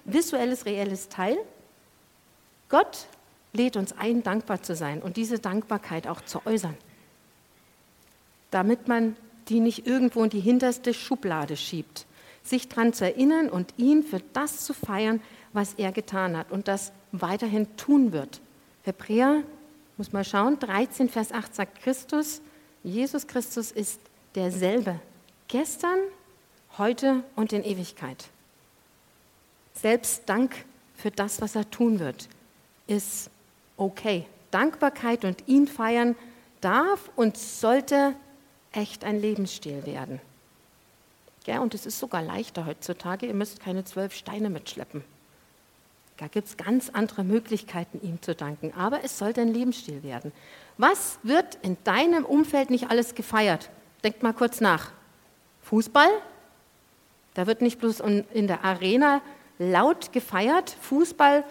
visuelles, 0.05 0.67
reelles 0.67 1.09
Teil. 1.09 1.39
Gott 2.69 3.07
lädt 3.53 3.77
uns 3.77 3.93
ein, 3.97 4.23
dankbar 4.23 4.63
zu 4.63 4.75
sein 4.75 5.03
und 5.03 5.17
diese 5.17 5.39
Dankbarkeit 5.39 6.07
auch 6.07 6.21
zu 6.21 6.45
äußern, 6.45 6.77
damit 8.51 8.89
man 8.89 9.17
die 9.49 9.61
nicht 9.61 9.87
irgendwo 9.87 10.23
in 10.23 10.31
die 10.31 10.41
hinterste 10.41 10.95
Schublade 10.95 11.57
schiebt 11.57 12.07
sich 12.43 12.69
daran 12.69 12.93
zu 12.93 13.05
erinnern 13.05 13.49
und 13.49 13.75
ihn 13.77 14.03
für 14.03 14.21
das 14.33 14.65
zu 14.65 14.75
feiern, 14.75 15.21
was 15.53 15.75
er 15.75 15.93
getan 15.93 16.37
hat 16.37 16.51
und 16.51 16.69
das 16.69 16.93
weiterhin 17.13 17.77
tun 17.77 18.13
wird. 18.13 18.41
Hebräer, 18.83 19.43
muss 19.97 20.13
mal 20.13 20.25
schauen, 20.25 20.59
13, 20.59 21.09
Vers 21.09 21.33
8 21.33 21.55
sagt 21.55 21.83
Christus, 21.83 22.41
Jesus 22.83 23.27
Christus 23.27 23.71
ist 23.73 24.01
derselbe, 24.35 25.01
gestern, 25.51 25.99
heute 26.79 27.25
und 27.37 27.53
in 27.53 27.65
Ewigkeit. 27.65 28.29
Selbst 29.75 30.23
Dank 30.27 30.65
für 30.95 31.11
das, 31.11 31.41
was 31.41 31.57
er 31.57 31.69
tun 31.71 31.99
wird, 31.99 32.29
ist 32.87 33.31
okay. 33.77 34.27
Dankbarkeit 34.51 35.25
und 35.25 35.47
ihn 35.47 35.67
feiern 35.67 36.17
darf 36.61 37.11
und 37.17 37.37
sollte 37.37 38.15
echt 38.73 39.05
ein 39.05 39.21
Lebensstil 39.21 39.87
werden. 39.87 40.21
Ja, 41.47 41.61
und 41.61 41.75
es 41.75 41.87
ist 41.87 41.99
sogar 41.99 42.23
leichter 42.23 42.67
heutzutage. 42.67 43.27
Ihr 43.27 43.35
müsst 43.35 43.61
keine 43.61 43.85
zwölf 43.85 44.15
Steine 44.15 44.51
mitschleppen. 44.51 45.03
Da 46.19 46.29
gibt 46.29 46.49
es 46.49 46.57
ganz 46.57 46.91
andere 46.91 47.25
Möglichkeiten, 47.25 47.99
ihm 48.03 48.21
zu 48.23 48.35
danken. 48.35 48.73
Aber 48.75 49.03
es 49.03 49.19
sollte 49.19 49.41
ein 49.41 49.53
Lebensstil 49.53 50.03
werden. 50.03 50.33
Was 50.77 51.19
wird 51.23 51.57
in 51.63 51.77
deinem 51.83 52.25
Umfeld 52.25 52.71
nicht 52.71 52.91
alles 52.91 53.15
gefeiert? 53.15 53.71
Denkt 54.05 54.23
mal 54.23 54.35
kurz 54.35 54.61
nach. 54.61 54.93
Fußball? 55.63 56.09
Da 57.35 57.47
wird 57.47 57.63
nicht 57.63 57.79
bloß 57.79 58.01
in 58.01 58.47
der 58.47 58.65
Arena 58.65 59.21
laut 59.59 60.13
gefeiert. 60.13 60.77
Fußball 60.81 61.45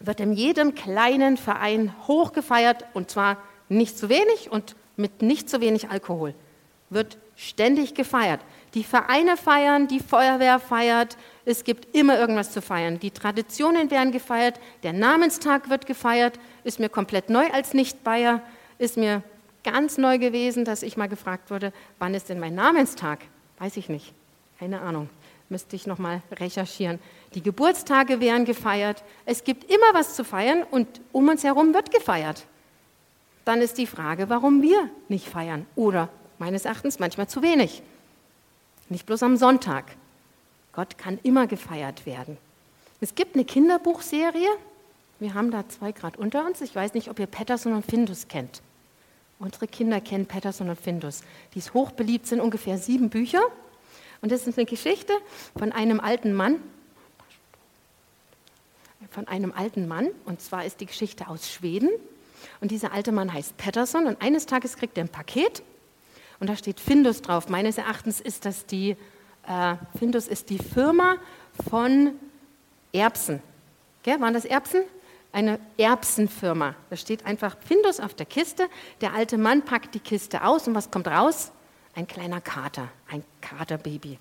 wird 0.00 0.20
in 0.20 0.32
jedem 0.32 0.74
kleinen 0.74 1.36
Verein 1.36 1.94
hoch 2.06 2.32
gefeiert 2.32 2.84
und 2.94 3.10
zwar 3.10 3.36
nicht 3.68 3.98
zu 3.98 4.08
wenig 4.08 4.50
und 4.50 4.74
mit 4.96 5.22
nicht 5.22 5.48
zu 5.50 5.60
wenig 5.60 5.90
Alkohol. 5.90 6.34
Wird 6.88 7.18
ständig 7.36 7.94
gefeiert. 7.94 8.40
Die 8.74 8.84
Vereine 8.84 9.36
feiern, 9.36 9.88
die 9.88 10.00
Feuerwehr 10.00 10.58
feiert, 10.58 11.16
es 11.44 11.64
gibt 11.64 11.96
immer 11.96 12.18
irgendwas 12.18 12.52
zu 12.52 12.60
feiern. 12.60 13.00
Die 13.00 13.10
Traditionen 13.10 13.90
werden 13.90 14.12
gefeiert, 14.12 14.60
der 14.82 14.92
Namenstag 14.92 15.70
wird 15.70 15.86
gefeiert, 15.86 16.38
ist 16.64 16.78
mir 16.78 16.88
komplett 16.88 17.30
neu 17.30 17.46
als 17.50 17.74
Nicht-Bayer, 17.74 18.42
ist 18.78 18.96
mir 18.96 19.22
ganz 19.64 19.98
neu 19.98 20.18
gewesen, 20.18 20.64
dass 20.64 20.82
ich 20.82 20.96
mal 20.96 21.08
gefragt 21.08 21.50
wurde, 21.50 21.72
wann 21.98 22.14
ist 22.14 22.28
denn 22.28 22.40
mein 22.40 22.54
Namenstag? 22.54 23.20
Weiß 23.58 23.76
ich 23.76 23.88
nicht, 23.88 24.12
keine 24.58 24.80
Ahnung, 24.80 25.08
müsste 25.48 25.76
ich 25.76 25.86
nochmal 25.86 26.22
recherchieren. 26.32 26.98
Die 27.34 27.42
Geburtstage 27.42 28.20
werden 28.20 28.44
gefeiert, 28.44 29.02
es 29.26 29.44
gibt 29.44 29.70
immer 29.70 29.92
was 29.92 30.14
zu 30.14 30.24
feiern 30.24 30.62
und 30.70 30.86
um 31.12 31.28
uns 31.28 31.44
herum 31.44 31.74
wird 31.74 31.92
gefeiert. 31.92 32.46
Dann 33.44 33.60
ist 33.60 33.78
die 33.78 33.86
Frage, 33.86 34.28
warum 34.28 34.62
wir 34.62 34.90
nicht 35.08 35.28
feiern 35.28 35.66
oder 35.76 36.08
meines 36.38 36.64
Erachtens 36.64 36.98
manchmal 36.98 37.28
zu 37.28 37.42
wenig. 37.42 37.82
Nicht 38.88 39.06
bloß 39.06 39.22
am 39.22 39.36
Sonntag. 39.36 39.96
Gott 40.72 40.98
kann 40.98 41.18
immer 41.22 41.46
gefeiert 41.46 42.06
werden. 42.06 42.36
Es 43.00 43.14
gibt 43.14 43.34
eine 43.34 43.44
Kinderbuchserie. 43.44 44.48
Wir 45.20 45.34
haben 45.34 45.50
da 45.50 45.68
zwei 45.68 45.92
Grad 45.92 46.16
unter 46.16 46.44
uns. 46.46 46.60
Ich 46.60 46.74
weiß 46.74 46.94
nicht, 46.94 47.08
ob 47.08 47.18
ihr 47.18 47.26
Patterson 47.26 47.72
und 47.72 47.84
Findus 47.84 48.28
kennt. 48.28 48.62
Unsere 49.40 49.66
Kinder 49.66 50.00
kennen 50.00 50.26
Patterson 50.26 50.68
und 50.68 50.80
Findus. 50.80 51.22
Die 51.54 51.58
ist 51.58 51.74
hochbeliebt, 51.74 52.26
sind 52.26 52.40
ungefähr 52.40 52.78
sieben 52.78 53.10
Bücher. 53.10 53.42
Und 54.20 54.30
das 54.30 54.46
ist 54.46 54.58
eine 54.58 54.66
Geschichte 54.66 55.12
von 55.58 55.72
einem 55.72 55.98
alten 55.98 56.32
Mann. 56.32 56.62
Von 59.10 59.26
einem 59.26 59.52
alten 59.52 59.88
Mann. 59.88 60.10
Und 60.26 60.40
zwar 60.40 60.64
ist 60.64 60.80
die 60.80 60.86
Geschichte 60.86 61.26
aus 61.26 61.50
Schweden. 61.50 61.90
Und 62.60 62.70
dieser 62.70 62.92
alte 62.92 63.10
Mann 63.10 63.32
heißt 63.32 63.56
Patterson. 63.56 64.06
Und 64.06 64.22
eines 64.22 64.46
Tages 64.46 64.76
kriegt 64.76 64.96
er 64.96 65.04
ein 65.04 65.08
Paket 65.08 65.62
und 66.40 66.48
da 66.48 66.56
steht 66.56 66.80
Findus 66.80 67.22
drauf. 67.22 67.48
Meines 67.48 67.78
Erachtens 67.78 68.20
ist 68.20 68.46
das 68.46 68.64
die, 68.66 68.96
äh, 69.46 69.76
Findus 69.98 70.26
ist 70.26 70.48
die 70.48 70.58
Firma 70.58 71.16
von 71.68 72.12
Erbsen. 72.92 73.42
Gell, 74.02 74.20
waren 74.20 74.34
das 74.34 74.46
Erbsen? 74.46 74.82
Eine 75.32 75.60
Erbsenfirma. 75.76 76.74
Da 76.90 76.96
steht 76.96 77.24
einfach 77.24 77.56
Findus 77.64 78.00
auf 78.00 78.14
der 78.14 78.26
Kiste. 78.26 78.68
Der 79.00 79.14
alte 79.14 79.38
Mann 79.38 79.62
packt 79.62 79.94
die 79.94 80.00
Kiste 80.00 80.44
aus 80.44 80.66
und 80.66 80.74
was 80.74 80.90
kommt 80.90 81.06
raus? 81.08 81.52
Ein 81.94 82.06
kleiner 82.06 82.40
Kater, 82.40 82.88
ein 83.10 83.24
Katerbaby. 83.40 84.18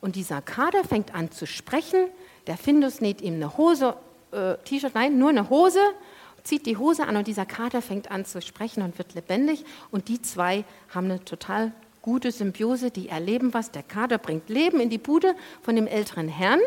Und 0.00 0.16
dieser 0.16 0.40
Kater 0.40 0.84
fängt 0.84 1.14
an 1.14 1.30
zu 1.30 1.46
sprechen. 1.46 2.08
Der 2.46 2.56
Findus 2.56 3.00
näht 3.00 3.20
ihm 3.20 3.34
eine 3.34 3.56
Hose, 3.56 3.96
äh, 4.32 4.56
T-Shirt, 4.64 4.94
nein, 4.94 5.18
nur 5.18 5.30
eine 5.30 5.50
Hose 5.50 5.80
zieht 6.48 6.64
die 6.64 6.78
Hose 6.78 7.06
an 7.06 7.16
und 7.16 7.26
dieser 7.26 7.44
Kater 7.44 7.82
fängt 7.82 8.10
an 8.10 8.24
zu 8.24 8.40
sprechen 8.40 8.82
und 8.82 8.96
wird 8.96 9.14
lebendig. 9.14 9.64
Und 9.90 10.08
die 10.08 10.22
zwei 10.22 10.64
haben 10.88 11.10
eine 11.10 11.22
total 11.24 11.72
gute 12.00 12.32
Symbiose, 12.32 12.90
die 12.90 13.10
erleben 13.10 13.52
was. 13.52 13.70
Der 13.70 13.82
Kater 13.82 14.16
bringt 14.16 14.48
Leben 14.48 14.80
in 14.80 14.88
die 14.88 14.98
Bude 14.98 15.34
von 15.60 15.76
dem 15.76 15.86
älteren 15.86 16.28
Herrn. 16.28 16.60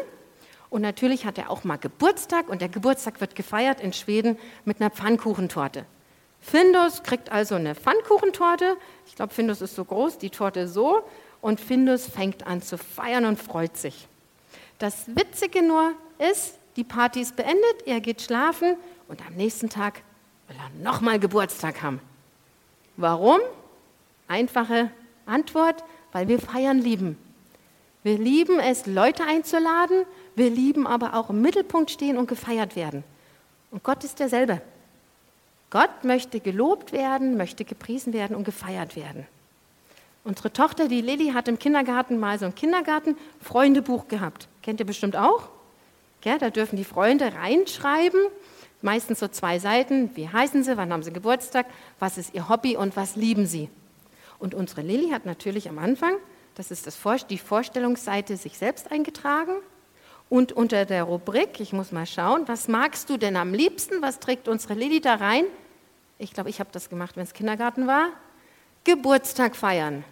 Und 0.72 0.82
natürlich 0.82 1.26
hat 1.26 1.38
er 1.38 1.52
auch 1.52 1.66
mal 1.66 1.76
Geburtstag 1.76 2.48
und 2.48 2.62
der 2.62 2.70
Geburtstag 2.70 3.20
wird 3.20 3.36
gefeiert 3.36 3.82
in 3.82 3.92
Schweden 3.92 4.40
mit 4.64 4.80
einer 4.80 4.90
Pfannkuchentorte. 4.90 5.86
Findus 6.40 7.04
kriegt 7.04 7.30
also 7.30 7.56
eine 7.56 7.76
Pfannkuchentorte. 7.76 8.78
Ich 9.06 9.16
glaube, 9.16 9.34
Findus 9.34 9.62
ist 9.62 9.76
so 9.76 9.84
groß, 9.84 10.18
die 10.18 10.30
Torte 10.30 10.70
so. 10.70 11.04
Und 11.42 11.60
Findus 11.60 12.08
fängt 12.08 12.48
an 12.48 12.62
zu 12.62 12.78
feiern 12.78 13.26
und 13.26 13.38
freut 13.38 13.76
sich. 13.76 14.08
Das 14.80 15.08
Witzige 15.08 15.62
nur 15.62 15.92
ist, 16.18 16.56
die 16.78 16.86
Party 16.86 17.20
ist 17.20 17.36
beendet, 17.36 17.86
er 17.86 18.00
geht 18.00 18.22
schlafen 18.22 18.78
und 19.10 19.26
am 19.28 19.34
nächsten 19.34 19.70
Tag 19.70 20.02
will 20.48 20.56
er 20.58 20.84
nochmal 20.84 21.20
Geburtstag 21.20 21.82
haben. 21.82 22.00
Warum? 22.96 23.40
Einfache 24.30 24.90
Antwort, 25.26 25.84
weil 26.14 26.30
wir 26.30 26.40
feiern 26.40 26.80
lieben. 26.80 27.18
Wir 28.04 28.18
lieben 28.18 28.60
es, 28.60 28.88
Leute 28.88 29.24
einzuladen, 29.26 30.06
wir 30.42 30.50
lieben 30.50 30.88
aber 30.88 31.14
auch 31.14 31.30
im 31.30 31.40
Mittelpunkt 31.40 31.92
stehen 31.92 32.18
und 32.18 32.28
gefeiert 32.28 32.76
werden. 32.76 33.04
Und 33.70 33.84
Gott 33.84 34.04
ist 34.04 34.20
derselbe. 34.20 34.60
Gott 35.70 36.04
möchte 36.04 36.40
gelobt 36.40 36.94
werden, 36.94 37.38
möchte 37.38 37.64
gepriesen 37.64 38.12
werden 38.12 38.36
und 38.36 38.44
gefeiert 38.44 38.96
werden. 38.96 39.28
Unsere 40.24 40.52
Tochter, 40.52 40.88
die 40.88 41.02
Lilly, 41.02 41.34
hat 41.34 41.48
im 41.48 41.60
Kindergarten 41.60 42.20
mal 42.20 42.40
so 42.40 42.46
ein 42.46 42.56
Kindergarten-Freundebuch 42.56 44.08
gehabt. 44.08 44.48
Kennt 44.64 44.80
ihr 44.80 44.86
bestimmt 44.88 45.16
auch? 45.16 45.50
Ja, 46.24 46.40
da 46.40 46.50
dürfen 46.50 46.76
die 46.76 46.86
Freunde 46.86 47.36
reinschreiben, 47.36 48.22
meistens 48.82 49.20
so 49.20 49.28
zwei 49.28 49.60
Seiten. 49.60 50.10
Wie 50.16 50.28
heißen 50.28 50.64
sie? 50.64 50.76
Wann 50.76 50.92
haben 50.92 51.04
sie 51.04 51.14
Geburtstag? 51.14 51.68
Was 52.00 52.18
ist 52.18 52.34
ihr 52.34 52.50
Hobby 52.50 52.76
und 52.76 52.96
was 52.96 53.16
lieben 53.16 53.46
sie? 53.46 53.70
Und 54.40 54.56
unsere 54.56 54.82
Lilly 54.82 55.12
hat 55.12 55.28
natürlich 55.28 55.70
am 55.70 55.78
Anfang, 55.78 56.16
das 56.56 56.72
ist 56.72 56.88
das 56.88 56.98
die 57.30 57.38
Vorstellungsseite, 57.38 58.38
sich 58.38 58.58
selbst 58.58 58.92
eingetragen. 58.92 59.54
Und 60.32 60.54
unter 60.54 60.86
der 60.86 61.04
Rubrik, 61.04 61.60
ich 61.60 61.74
muss 61.74 61.92
mal 61.92 62.06
schauen, 62.06 62.48
was 62.48 62.70
magst 62.70 63.10
du 63.10 63.18
denn 63.18 63.36
am 63.36 63.54
liebsten? 63.54 64.02
Was 64.02 64.22
trägt 64.22 64.48
unsere 64.48 64.76
Lilly 64.76 65.02
da 65.02 65.16
rein? 65.16 65.44
Ich 66.20 66.32
glaube, 66.32 66.50
ich 66.50 66.62
habe 66.62 66.70
das 66.72 66.88
gemacht, 66.88 67.18
wenn 67.18 67.24
es 67.24 67.34
Kindergarten 67.34 67.86
war. 67.86 68.08
Geburtstag 68.86 69.58
feiern. 69.58 70.06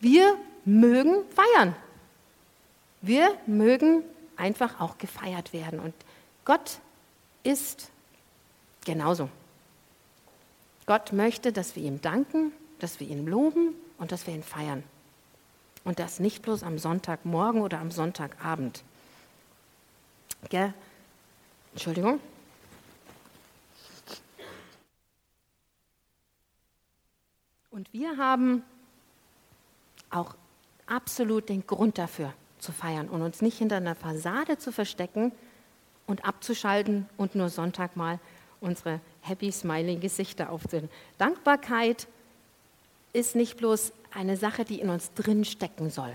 Wir 0.00 0.38
mögen 0.64 1.26
feiern. 1.34 1.76
Wir 3.02 3.36
mögen 3.46 4.02
einfach 4.34 4.80
auch 4.80 4.96
gefeiert 4.96 5.52
werden. 5.52 5.78
Und 5.78 5.92
Gott 6.46 6.78
ist 7.42 7.90
genauso. 8.86 9.28
Gott 10.86 11.12
möchte, 11.12 11.52
dass 11.52 11.76
wir 11.76 11.82
ihm 11.82 12.00
danken, 12.00 12.50
dass 12.78 12.98
wir 12.98 13.06
ihn 13.06 13.26
loben, 13.26 13.74
und 13.98 14.10
dass 14.10 14.26
wir 14.26 14.34
ihn 14.34 14.42
feiern. 14.42 14.82
Und 15.86 16.00
das 16.00 16.18
nicht 16.18 16.42
bloß 16.42 16.64
am 16.64 16.80
Sonntagmorgen 16.80 17.60
oder 17.60 17.78
am 17.78 17.92
Sonntagabend. 17.92 18.82
Gell? 20.48 20.74
Entschuldigung. 21.74 22.18
Und 27.70 27.92
wir 27.92 28.16
haben 28.16 28.64
auch 30.10 30.34
absolut 30.86 31.48
den 31.48 31.64
Grund 31.68 31.98
dafür 31.98 32.32
zu 32.58 32.72
feiern 32.72 33.08
und 33.08 33.22
uns 33.22 33.40
nicht 33.40 33.58
hinter 33.58 33.76
einer 33.76 33.94
Fassade 33.94 34.58
zu 34.58 34.72
verstecken 34.72 35.30
und 36.08 36.24
abzuschalten 36.24 37.08
und 37.16 37.36
nur 37.36 37.48
Sonntag 37.48 37.94
mal 37.94 38.18
unsere 38.60 39.00
happy, 39.20 39.52
smiling 39.52 40.00
Gesichter 40.00 40.50
aufzunehmen. 40.50 40.90
Dankbarkeit 41.18 42.08
ist 43.12 43.36
nicht 43.36 43.56
bloß 43.56 43.92
eine 44.16 44.36
Sache, 44.36 44.64
die 44.64 44.80
in 44.80 44.88
uns 44.88 45.12
drin 45.14 45.44
stecken 45.44 45.90
soll, 45.90 46.14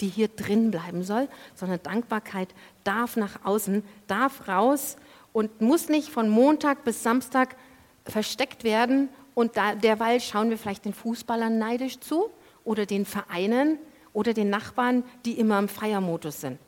die 0.00 0.08
hier 0.08 0.28
drin 0.28 0.70
bleiben 0.70 1.02
soll, 1.02 1.28
sondern 1.54 1.82
Dankbarkeit 1.82 2.54
darf 2.82 3.16
nach 3.16 3.44
außen, 3.44 3.84
darf 4.06 4.48
raus 4.48 4.96
und 5.32 5.60
muss 5.60 5.88
nicht 5.88 6.10
von 6.10 6.28
Montag 6.28 6.84
bis 6.84 7.02
Samstag 7.02 7.56
versteckt 8.04 8.64
werden 8.64 9.08
und 9.34 9.56
da, 9.56 9.74
derweil 9.74 10.20
schauen 10.20 10.50
wir 10.50 10.58
vielleicht 10.58 10.84
den 10.84 10.94
Fußballern 10.94 11.58
neidisch 11.58 12.00
zu 12.00 12.30
oder 12.64 12.86
den 12.86 13.04
Vereinen 13.04 13.78
oder 14.12 14.32
den 14.32 14.50
Nachbarn, 14.50 15.04
die 15.24 15.38
immer 15.38 15.58
im 15.58 15.68
Feiermodus 15.68 16.40
sind. 16.40 16.58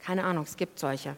Keine 0.00 0.24
Ahnung, 0.24 0.44
es 0.44 0.56
gibt 0.56 0.78
solche. 0.78 1.16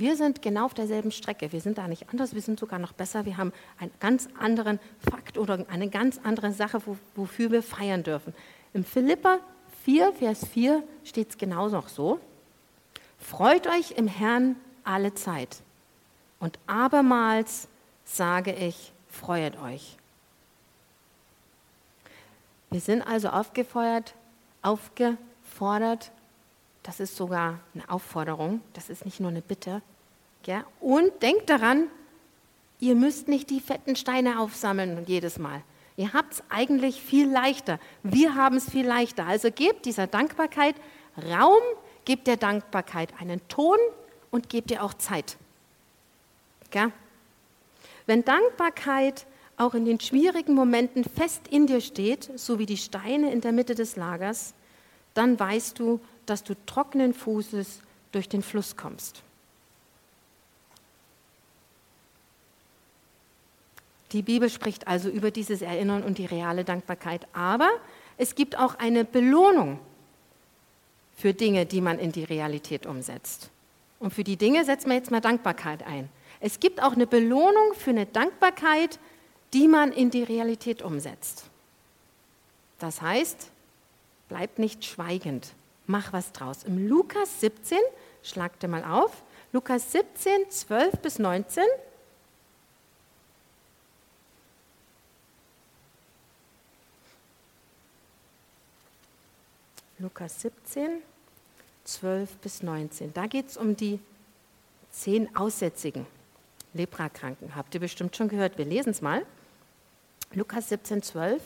Wir 0.00 0.16
sind 0.16 0.40
genau 0.40 0.64
auf 0.64 0.72
derselben 0.72 1.12
Strecke. 1.12 1.52
Wir 1.52 1.60
sind 1.60 1.76
da 1.76 1.86
nicht 1.86 2.08
anders, 2.08 2.34
wir 2.34 2.40
sind 2.40 2.58
sogar 2.58 2.78
noch 2.78 2.94
besser. 2.94 3.26
Wir 3.26 3.36
haben 3.36 3.52
einen 3.78 3.90
ganz 4.00 4.30
anderen 4.38 4.80
Fakt 4.98 5.36
oder 5.36 5.66
eine 5.68 5.90
ganz 5.90 6.18
andere 6.24 6.52
Sache, 6.52 6.80
wofür 7.14 7.50
wir 7.50 7.62
feiern 7.62 8.02
dürfen. 8.02 8.32
Im 8.72 8.82
Philippa 8.82 9.40
4, 9.84 10.14
Vers 10.14 10.46
4 10.46 10.82
steht 11.04 11.28
es 11.28 11.36
genauso 11.36 11.76
noch 11.76 11.88
so. 11.88 12.18
Freut 13.18 13.66
euch 13.66 13.90
im 13.90 14.08
Herrn 14.08 14.56
alle 14.84 15.12
Zeit. 15.12 15.58
Und 16.38 16.58
abermals 16.66 17.68
sage 18.06 18.54
ich, 18.54 18.92
freut 19.10 19.60
euch. 19.60 19.98
Wir 22.70 22.80
sind 22.80 23.02
also 23.02 23.28
aufgefeuert, 23.28 24.14
aufgefordert, 24.62 26.10
das 26.84 27.00
ist 27.00 27.16
sogar 27.16 27.60
eine 27.74 27.86
Aufforderung, 27.90 28.62
das 28.72 28.88
ist 28.88 29.04
nicht 29.04 29.20
nur 29.20 29.28
eine 29.28 29.42
Bitte. 29.42 29.82
Ja? 30.46 30.64
Und 30.80 31.22
denkt 31.22 31.50
daran, 31.50 31.88
ihr 32.78 32.94
müsst 32.94 33.28
nicht 33.28 33.50
die 33.50 33.60
fetten 33.60 33.96
Steine 33.96 34.40
aufsammeln 34.40 35.04
jedes 35.06 35.38
Mal. 35.38 35.62
Ihr 35.96 36.12
habt 36.12 36.34
es 36.34 36.42
eigentlich 36.48 37.00
viel 37.00 37.30
leichter. 37.30 37.78
Wir 38.02 38.34
haben 38.34 38.56
es 38.56 38.70
viel 38.70 38.86
leichter. 38.86 39.26
Also 39.26 39.50
gebt 39.50 39.84
dieser 39.84 40.06
Dankbarkeit 40.06 40.74
Raum, 41.30 41.60
gebt 42.04 42.26
der 42.26 42.36
Dankbarkeit 42.36 43.12
einen 43.20 43.46
Ton 43.48 43.76
und 44.30 44.48
gebt 44.48 44.70
ihr 44.70 44.82
auch 44.82 44.94
Zeit. 44.94 45.36
Ja? 46.72 46.90
Wenn 48.06 48.24
Dankbarkeit 48.24 49.26
auch 49.56 49.74
in 49.74 49.84
den 49.84 50.00
schwierigen 50.00 50.54
Momenten 50.54 51.04
fest 51.04 51.42
in 51.50 51.66
dir 51.66 51.82
steht, 51.82 52.30
so 52.38 52.58
wie 52.58 52.66
die 52.66 52.78
Steine 52.78 53.30
in 53.30 53.42
der 53.42 53.52
Mitte 53.52 53.74
des 53.74 53.96
Lagers, 53.96 54.54
dann 55.12 55.38
weißt 55.38 55.78
du, 55.78 56.00
dass 56.24 56.42
du 56.44 56.54
trockenen 56.64 57.12
Fußes 57.12 57.82
durch 58.12 58.28
den 58.28 58.42
Fluss 58.42 58.76
kommst. 58.76 59.22
Die 64.12 64.22
Bibel 64.22 64.50
spricht 64.50 64.88
also 64.88 65.08
über 65.08 65.30
dieses 65.30 65.62
Erinnern 65.62 66.02
und 66.02 66.18
die 66.18 66.26
reale 66.26 66.64
Dankbarkeit, 66.64 67.26
aber 67.32 67.70
es 68.16 68.34
gibt 68.34 68.58
auch 68.58 68.74
eine 68.76 69.04
Belohnung 69.04 69.78
für 71.16 71.32
Dinge, 71.32 71.66
die 71.66 71.80
man 71.80 71.98
in 71.98 72.12
die 72.12 72.24
Realität 72.24 72.86
umsetzt. 72.86 73.50
Und 73.98 74.12
für 74.12 74.24
die 74.24 74.36
Dinge 74.36 74.64
setzen 74.64 74.88
wir 74.88 74.96
jetzt 74.96 75.10
mal 75.10 75.20
Dankbarkeit 75.20 75.86
ein. 75.86 76.08
Es 76.40 76.58
gibt 76.58 76.82
auch 76.82 76.92
eine 76.92 77.06
Belohnung 77.06 77.74
für 77.74 77.90
eine 77.90 78.06
Dankbarkeit, 78.06 78.98
die 79.52 79.68
man 79.68 79.92
in 79.92 80.10
die 80.10 80.22
Realität 80.22 80.82
umsetzt. 80.82 81.44
Das 82.78 83.02
heißt, 83.02 83.50
bleib 84.28 84.58
nicht 84.58 84.84
schweigend, 84.84 85.52
mach 85.86 86.12
was 86.12 86.32
draus. 86.32 86.64
Im 86.64 86.88
Lukas 86.88 87.40
17, 87.40 87.78
schlagt 88.22 88.66
mal 88.66 88.84
auf, 88.84 89.22
Lukas 89.52 89.92
17, 89.92 90.48
12 90.48 90.92
bis 91.00 91.18
19. 91.18 91.64
Lukas 100.02 100.40
17, 100.40 101.02
12 101.84 102.36
bis 102.38 102.62
19. 102.62 103.12
Da 103.12 103.26
geht 103.26 103.48
es 103.48 103.58
um 103.58 103.76
die 103.76 104.00
zehn 104.90 105.36
Aussätzigen, 105.36 106.06
Leprakranken. 106.72 107.54
Habt 107.54 107.74
ihr 107.74 107.80
bestimmt 107.80 108.16
schon 108.16 108.28
gehört. 108.28 108.56
Wir 108.56 108.64
lesen 108.64 108.90
es 108.90 109.02
mal. 109.02 109.26
Lukas 110.32 110.70
17, 110.70 111.02
12. 111.02 111.42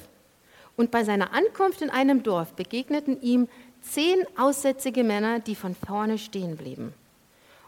Und 0.76 0.92
bei 0.92 1.02
seiner 1.02 1.32
Ankunft 1.32 1.82
in 1.82 1.90
einem 1.90 2.22
Dorf 2.22 2.52
begegneten 2.52 3.20
ihm 3.20 3.48
zehn 3.82 4.24
aussätzige 4.36 5.02
Männer, 5.02 5.40
die 5.40 5.56
von 5.56 5.74
vorne 5.74 6.16
stehen 6.16 6.56
blieben. 6.56 6.94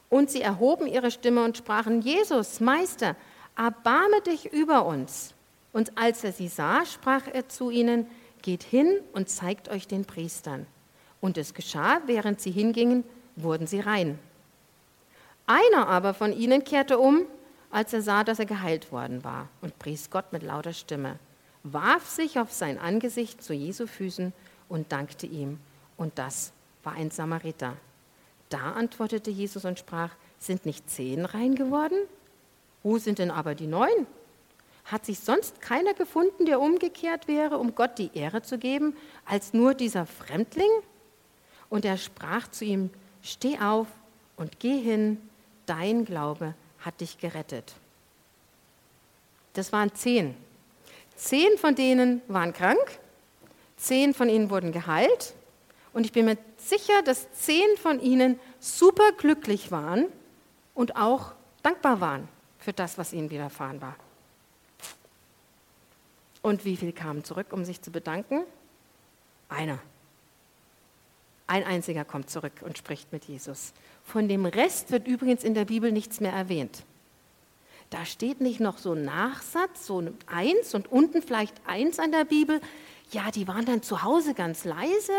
Und 0.09 0.31
sie 0.31 0.43
erhoben 0.43 0.87
ihre 0.87 1.11
Stimme 1.11 1.43
und 1.45 1.57
sprachen, 1.57 2.01
Jesus, 2.01 2.61
Meister, 2.61 3.17
erbarme 3.57 4.21
dich 4.21 4.53
über 4.53 4.87
uns. 4.87 5.35
Und 5.73 5.99
als 5.99 6.23
er 6.23 6.33
sie 6.33 6.49
sah, 6.49 6.87
sprach 6.87 7.27
er 7.27 7.49
zu 7.49 7.71
ihnen, 7.71 8.07
geht 8.43 8.63
hin 8.63 9.01
und 9.13 9.29
zeigt 9.29 9.69
euch 9.69 9.89
den 9.89 10.05
Priestern. 10.05 10.67
Und 11.27 11.37
es 11.39 11.55
geschah, 11.55 12.01
während 12.07 12.41
sie 12.41 12.53
hingingen, 12.53 13.03
wurden 13.35 13.67
sie 13.67 13.81
rein. 13.81 14.17
Einer 15.47 15.89
aber 15.89 16.15
von 16.15 16.33
ihnen 16.33 16.63
kehrte 16.63 17.01
um 17.01 17.27
als 17.77 17.93
er 17.93 18.01
sah, 18.01 18.25
dass 18.25 18.39
er 18.39 18.47
geheilt 18.47 18.91
worden 18.91 19.23
war, 19.23 19.51
und 19.61 19.79
pries 19.79 20.09
Gott 20.09 20.33
mit 20.33 20.43
lauter 20.43 20.73
Stimme, 20.73 21.19
warf 21.63 22.09
sich 22.09 22.39
auf 22.39 22.51
sein 22.51 22.79
Angesicht 22.79 23.43
zu 23.43 23.53
Jesu 23.53 23.87
Füßen 23.87 24.33
und 24.71 24.93
dankte 24.93 25.27
ihm. 25.27 25.59
Und 25.99 26.19
das 26.19 26.53
war 26.85 26.95
ein 26.95 27.11
Samariter. 27.11 27.77
Da 28.49 28.73
antwortete 28.73 29.31
Jesus 29.31 29.67
und 29.67 29.79
sprach, 29.79 30.15
sind 30.39 30.65
nicht 30.65 30.89
zehn 30.89 31.27
rein 31.27 31.55
geworden? 31.55 31.99
Wo 32.83 32.97
sind 32.97 33.19
denn 33.19 33.31
aber 33.31 33.55
die 33.55 33.67
neun? 33.67 34.07
Hat 34.87 35.05
sich 35.05 35.19
sonst 35.19 35.61
keiner 35.61 35.93
gefunden, 35.93 36.47
der 36.47 36.61
umgekehrt 36.61 37.29
wäre, 37.29 37.59
um 37.59 37.75
Gott 37.75 37.99
die 37.99 38.11
Ehre 38.15 38.41
zu 38.41 38.57
geben, 38.57 38.97
als 39.27 39.53
nur 39.53 39.75
dieser 39.75 40.07
Fremdling? 40.07 40.71
Und 41.69 41.85
er 41.85 41.97
sprach 41.97 42.49
zu 42.49 42.65
ihm, 42.65 42.91
steh 43.23 43.59
auf 43.59 43.89
und 44.37 44.61
geh 44.61 44.81
hin, 44.81 45.21
dein 45.67 46.05
Glaube 46.05 46.55
hat 46.81 47.01
dich 47.01 47.19
gerettet. 47.19 47.75
Das 49.55 49.73
waren 49.73 49.95
zehn. 49.95 50.37
Zehn 51.17 51.57
von 51.59 51.75
denen 51.75 52.21
waren 52.29 52.53
krank, 52.53 52.99
zehn 53.77 54.15
von 54.15 54.29
ihnen 54.29 54.51
wurden 54.51 54.71
geheilt 54.71 55.35
und 55.97 56.05
ich 56.05 56.13
bin 56.13 56.27
mir 56.27 56.37
sicher, 56.59 57.03
dass 57.03 57.33
zehn 57.33 57.79
von 57.79 58.01
ihnen 58.01 58.39
super 58.61 59.13
glücklich 59.13 59.71
waren 59.71 60.07
und 60.75 60.95
auch 60.95 61.33
dankbar 61.63 62.03
waren 62.03 62.29
für 62.59 62.75
das, 62.75 62.99
was 62.99 63.15
ihnen 63.15 63.31
widerfahren 63.31 63.81
war. 63.81 63.97
Und 66.43 66.67
wie 66.67 66.77
viele 66.77 66.93
kamen 66.93 67.25
zurück, 67.25 67.47
um 67.51 67.65
sich 67.65 67.81
zu 67.81 67.91
bedanken? 67.91 68.45
Einer. 69.49 69.79
Ein 71.47 71.65
einziger 71.65 72.05
kommt 72.05 72.29
zurück 72.29 72.53
und 72.63 72.77
spricht 72.77 73.13
mit 73.13 73.25
Jesus. 73.27 73.73
Von 74.05 74.29
dem 74.29 74.47
Rest 74.47 74.91
wird 74.91 75.07
übrigens 75.07 75.45
in 75.45 75.55
der 75.55 75.65
Bibel 75.65 75.93
nichts 75.93 76.21
mehr 76.21 76.33
erwähnt. 76.33 76.85
Da 77.91 78.05
steht 78.05 78.41
nicht 78.41 78.59
noch 78.59 78.79
so 78.79 78.93
ein 78.93 79.05
Nachsatz, 79.05 79.87
so 79.87 80.01
ein 80.01 80.17
Eins 80.27 80.75
und 80.75 80.91
unten 80.91 81.23
vielleicht 81.23 81.55
Eins 81.67 82.01
an 82.01 82.11
der 82.11 82.25
Bibel. 82.25 82.61
Ja, 83.13 83.31
die 83.31 83.47
waren 83.47 83.65
dann 83.65 83.83
zu 83.83 84.03
Hause 84.03 84.35
ganz 84.35 84.65
leise 84.65 85.13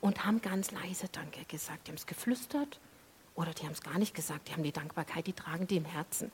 und 0.00 0.24
haben 0.24 0.40
ganz 0.40 0.70
leise 0.70 1.08
Danke 1.12 1.44
gesagt. 1.48 1.86
Die 1.86 1.90
haben 1.90 1.98
es 1.98 2.06
geflüstert 2.06 2.80
oder 3.34 3.52
die 3.52 3.64
haben 3.64 3.72
es 3.72 3.82
gar 3.82 3.98
nicht 3.98 4.14
gesagt. 4.14 4.48
Die 4.48 4.52
haben 4.52 4.62
die 4.62 4.72
Dankbarkeit, 4.72 5.26
die 5.26 5.34
tragen 5.34 5.66
die 5.66 5.76
im 5.76 5.84
Herzen. 5.84 6.32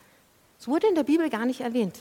Es 0.61 0.69
wurde 0.69 0.87
in 0.87 0.95
der 0.95 1.03
Bibel 1.03 1.29
gar 1.29 1.47
nicht 1.47 1.61
erwähnt. 1.61 1.99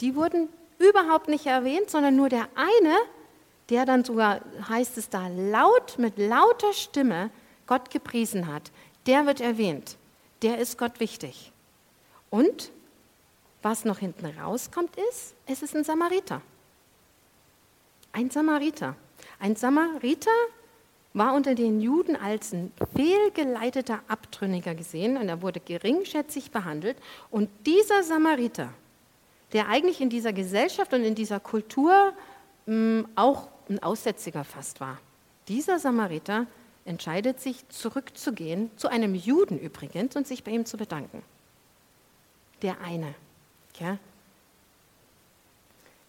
Die 0.00 0.16
wurden 0.16 0.48
überhaupt 0.78 1.28
nicht 1.28 1.46
erwähnt, 1.46 1.90
sondern 1.90 2.16
nur 2.16 2.28
der 2.28 2.48
eine, 2.56 2.96
der 3.70 3.84
dann 3.84 4.04
sogar, 4.04 4.40
heißt 4.68 4.96
es 4.98 5.08
da, 5.08 5.28
laut, 5.28 5.98
mit 5.98 6.18
lauter 6.18 6.72
Stimme 6.72 7.30
Gott 7.66 7.90
gepriesen 7.90 8.46
hat, 8.46 8.70
der 9.06 9.26
wird 9.26 9.40
erwähnt. 9.40 9.96
Der 10.42 10.58
ist 10.58 10.78
Gott 10.78 11.00
wichtig. 11.00 11.52
Und 12.30 12.70
was 13.62 13.84
noch 13.84 13.98
hinten 13.98 14.26
rauskommt, 14.26 14.94
ist, 15.10 15.34
es 15.46 15.62
ist 15.62 15.74
ein 15.74 15.84
Samariter. 15.84 16.40
Ein 18.12 18.30
Samariter. 18.30 18.94
Ein 19.40 19.56
Samariter 19.56 20.30
war 21.14 21.34
unter 21.34 21.54
den 21.54 21.80
Juden 21.80 22.14
als 22.14 22.52
ein 22.52 22.72
fehlgeleiteter 22.94 24.00
Abtrünniger 24.06 24.74
gesehen 24.74 25.16
und 25.16 25.28
er 25.28 25.40
wurde 25.40 25.60
geringschätzig 25.60 26.50
behandelt. 26.50 26.96
Und 27.30 27.48
dieser 27.64 28.02
Samariter, 28.02 28.68
der 29.52 29.68
eigentlich 29.68 30.00
in 30.00 30.10
dieser 30.10 30.32
Gesellschaft 30.32 30.92
und 30.92 31.02
in 31.02 31.14
dieser 31.14 31.40
Kultur 31.40 32.12
mh, 32.66 32.74
mm, 32.74 33.08
auch 33.16 33.48
ein 33.68 33.82
Aussätziger 33.82 34.44
fast 34.44 34.80
war. 34.80 34.98
Dieser 35.48 35.78
Samariter 35.78 36.46
entscheidet 36.84 37.40
sich, 37.40 37.68
zurückzugehen, 37.68 38.70
zu 38.76 38.88
einem 38.88 39.14
Juden 39.14 39.58
übrigens, 39.58 40.16
und 40.16 40.26
sich 40.26 40.44
bei 40.44 40.52
ihm 40.52 40.66
zu 40.66 40.76
bedanken. 40.76 41.22
Der 42.62 42.80
eine. 42.80 43.14
Ja. 43.78 43.98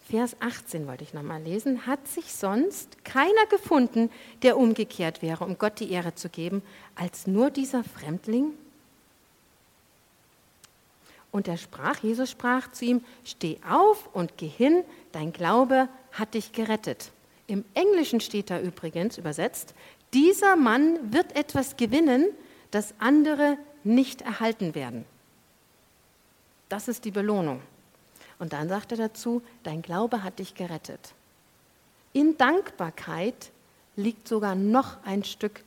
Vers 0.08 0.36
18 0.40 0.86
wollte 0.86 1.04
ich 1.04 1.12
nochmal 1.12 1.42
lesen. 1.42 1.86
Hat 1.86 2.08
sich 2.08 2.32
sonst 2.32 3.04
keiner 3.04 3.46
gefunden, 3.50 4.10
der 4.42 4.56
umgekehrt 4.56 5.20
wäre, 5.20 5.44
um 5.44 5.58
Gott 5.58 5.80
die 5.80 5.90
Ehre 5.90 6.14
zu 6.14 6.30
geben, 6.30 6.62
als 6.94 7.26
nur 7.26 7.50
dieser 7.50 7.84
Fremdling? 7.84 8.54
Und 11.30 11.46
er 11.46 11.58
sprach, 11.58 11.98
Jesus 11.98 12.30
sprach 12.30 12.72
zu 12.72 12.86
ihm, 12.86 13.04
steh 13.22 13.58
auf 13.68 14.08
und 14.14 14.38
geh 14.38 14.48
hin, 14.48 14.82
dein 15.12 15.32
Glaube 15.32 15.88
hat 16.12 16.32
dich 16.32 16.52
gerettet. 16.52 17.10
Im 17.48 17.64
Englischen 17.74 18.20
steht 18.20 18.50
da 18.50 18.60
übrigens 18.60 19.18
übersetzt, 19.18 19.74
dieser 20.14 20.54
Mann 20.54 21.12
wird 21.12 21.34
etwas 21.34 21.76
gewinnen, 21.76 22.26
das 22.70 22.94
andere 22.98 23.58
nicht 23.84 24.22
erhalten 24.22 24.74
werden. 24.74 25.04
Das 26.68 26.88
ist 26.88 27.04
die 27.04 27.10
Belohnung. 27.10 27.60
Und 28.38 28.52
dann 28.52 28.68
sagt 28.68 28.92
er 28.92 28.98
dazu, 28.98 29.42
dein 29.62 29.82
Glaube 29.82 30.22
hat 30.22 30.38
dich 30.38 30.54
gerettet. 30.54 31.14
In 32.12 32.36
Dankbarkeit 32.36 33.50
liegt 33.96 34.28
sogar 34.28 34.54
noch 34.54 35.02
ein 35.04 35.24
Stück 35.24 35.62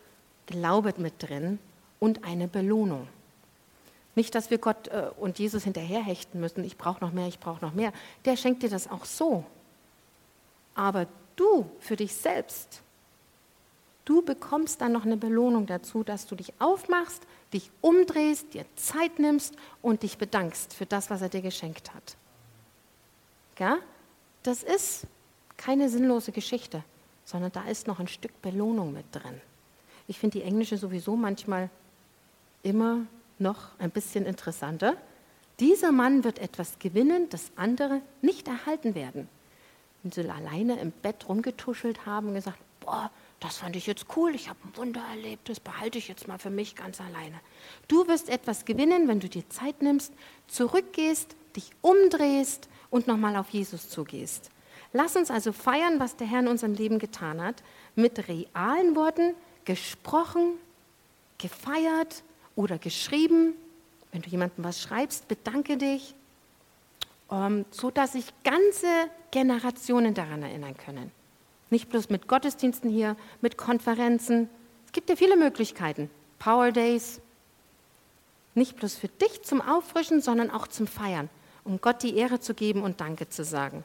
Glaube 0.46 0.94
mit 0.98 1.14
drin 1.18 1.60
und 2.00 2.24
eine 2.24 2.48
Belohnung. 2.48 3.08
Nicht, 4.16 4.36
dass 4.36 4.50
wir 4.52 4.58
Gott 4.58 4.88
äh, 4.90 5.10
und 5.20 5.40
Jesus 5.40 5.64
hinterherhechten 5.64 6.40
müssen, 6.40 6.64
ich 6.64 6.78
brauche 6.78 7.04
noch 7.04 7.14
mehr, 7.14 7.28
ich 7.28 7.40
brauche 7.40 7.64
noch 7.64 7.74
mehr. 7.74 7.94
Der 8.26 8.36
schenkt 8.36 8.62
dir 8.64 8.70
das 8.70 8.90
auch 8.90 9.06
so. 9.06 9.46
Aber 10.76 11.08
du 11.42 11.70
für 11.80 11.96
dich 11.96 12.14
selbst, 12.14 12.82
du 14.06 14.22
bekommst 14.22 14.82
dann 14.82 14.92
noch 14.92 15.06
eine 15.06 15.18
Belohnung 15.18 15.66
dazu, 15.66 16.04
dass 16.04 16.28
du 16.28 16.36
dich 16.36 16.54
aufmachst, 16.60 17.24
dich 17.52 17.72
umdrehst, 17.82 18.54
dir 18.54 18.66
Zeit 18.76 19.20
nimmst 19.20 19.56
und 19.82 20.04
dich 20.04 20.18
bedankst 20.18 20.74
für 20.74 20.86
das, 20.86 21.10
was 21.10 21.22
er 21.22 21.30
dir 21.30 21.42
geschenkt 21.42 21.94
hat. 21.94 22.16
Ja? 23.58 23.78
Das 24.44 24.64
ist 24.64 25.08
keine 25.58 25.90
sinnlose 25.90 26.32
Geschichte, 26.32 26.84
sondern 27.26 27.52
da 27.52 27.64
ist 27.68 27.88
noch 27.88 28.00
ein 28.00 28.08
Stück 28.08 28.42
Belohnung 28.42 28.94
mit 28.94 29.06
drin. 29.12 29.42
Ich 30.08 30.20
finde 30.20 30.40
die 30.40 30.44
englische 30.44 30.78
sowieso 30.78 31.16
manchmal 31.16 31.70
immer 32.64 33.06
noch 33.40 33.70
ein 33.80 33.92
bisschen 33.92 34.26
interessanter. 34.26 34.96
Dieser 35.60 35.92
Mann 35.92 36.24
wird 36.24 36.40
etwas 36.40 36.80
gewinnen, 36.80 37.30
das 37.30 37.52
andere 37.56 38.02
nicht 38.22 38.48
erhalten 38.48 38.96
werden. 38.96 39.30
Wenn 40.04 40.12
sie 40.12 40.30
alleine 40.30 40.80
im 40.80 40.92
Bett 40.92 41.28
rumgetuschelt 41.28 42.06
haben 42.06 42.30
und 42.30 42.34
gesagt, 42.36 42.58
boah, 42.80 43.12
das 43.40 43.58
fand 43.58 43.76
ich 43.76 43.88
jetzt 43.88 44.06
cool, 44.16 44.36
ich 44.36 44.50
habe 44.50 44.60
ein 44.66 44.78
Wunder 44.78 45.02
erlebt, 45.10 45.50
das 45.50 45.60
behalte 45.60 45.98
ich 45.98 46.08
jetzt 46.08 46.28
mal 46.28 46.38
für 46.38 46.50
mich 46.50 46.76
ganz 46.76 47.02
alleine. 47.02 47.40
Du 47.88 48.08
wirst 48.08 48.30
etwas 48.30 48.66
gewinnen, 48.66 49.08
wenn 49.08 49.20
du 49.20 49.30
dir 49.30 49.50
Zeit 49.50 49.82
nimmst, 49.82 50.14
zurückgehst, 50.48 51.36
dich 51.56 51.72
umdrehst 51.82 52.70
und 52.90 53.08
nochmal 53.08 53.36
auf 53.36 53.50
Jesus 53.50 53.90
zugehst. 53.90 54.52
Lass 54.94 55.16
uns 55.16 55.32
also 55.32 55.54
feiern, 55.54 56.00
was 56.00 56.18
der 56.18 56.28
Herr 56.28 56.42
in 56.42 56.48
unserem 56.48 56.74
Leben 56.74 57.00
getan 57.00 57.42
hat, 57.42 57.64
mit 57.96 58.28
realen 58.28 58.96
Worten, 58.96 59.34
gesprochen, 59.66 60.54
gefeiert 61.38 62.24
oder 62.56 62.78
geschrieben. 62.78 63.54
Wenn 64.12 64.22
du 64.22 64.30
jemandem 64.30 64.64
was 64.64 64.82
schreibst, 64.82 65.28
bedanke 65.28 65.78
dich, 65.78 66.14
ähm, 67.32 67.66
so 67.72 67.92
dass 67.92 68.14
sich 68.14 68.26
ganze 68.44 68.88
Generationen 69.32 70.14
daran 70.14 70.44
erinnern 70.44 70.76
können. 70.78 71.12
Nicht 71.70 71.90
bloß 71.90 72.10
mit 72.10 72.28
Gottesdiensten 72.28 72.90
hier, 72.90 73.16
mit 73.42 73.58
Konferenzen. 73.58 74.50
Es 74.86 74.92
gibt 74.92 75.10
ja 75.10 75.16
viele 75.16 75.38
Möglichkeiten. 75.38 76.10
Power 76.38 76.72
Days. 76.72 77.22
Nicht 78.56 78.76
bloß 78.76 78.96
für 78.96 79.08
dich 79.08 79.42
zum 79.44 79.62
Auffrischen, 79.62 80.22
sondern 80.22 80.52
auch 80.52 80.68
zum 80.68 80.86
Feiern 80.86 81.30
um 81.64 81.80
Gott 81.82 82.04
die 82.04 82.16
Ehre 82.18 82.40
zu 82.40 82.54
geben 82.54 82.82
und 82.84 83.02
Danke 83.02 83.30
zu 83.30 83.44
sagen. 83.44 83.84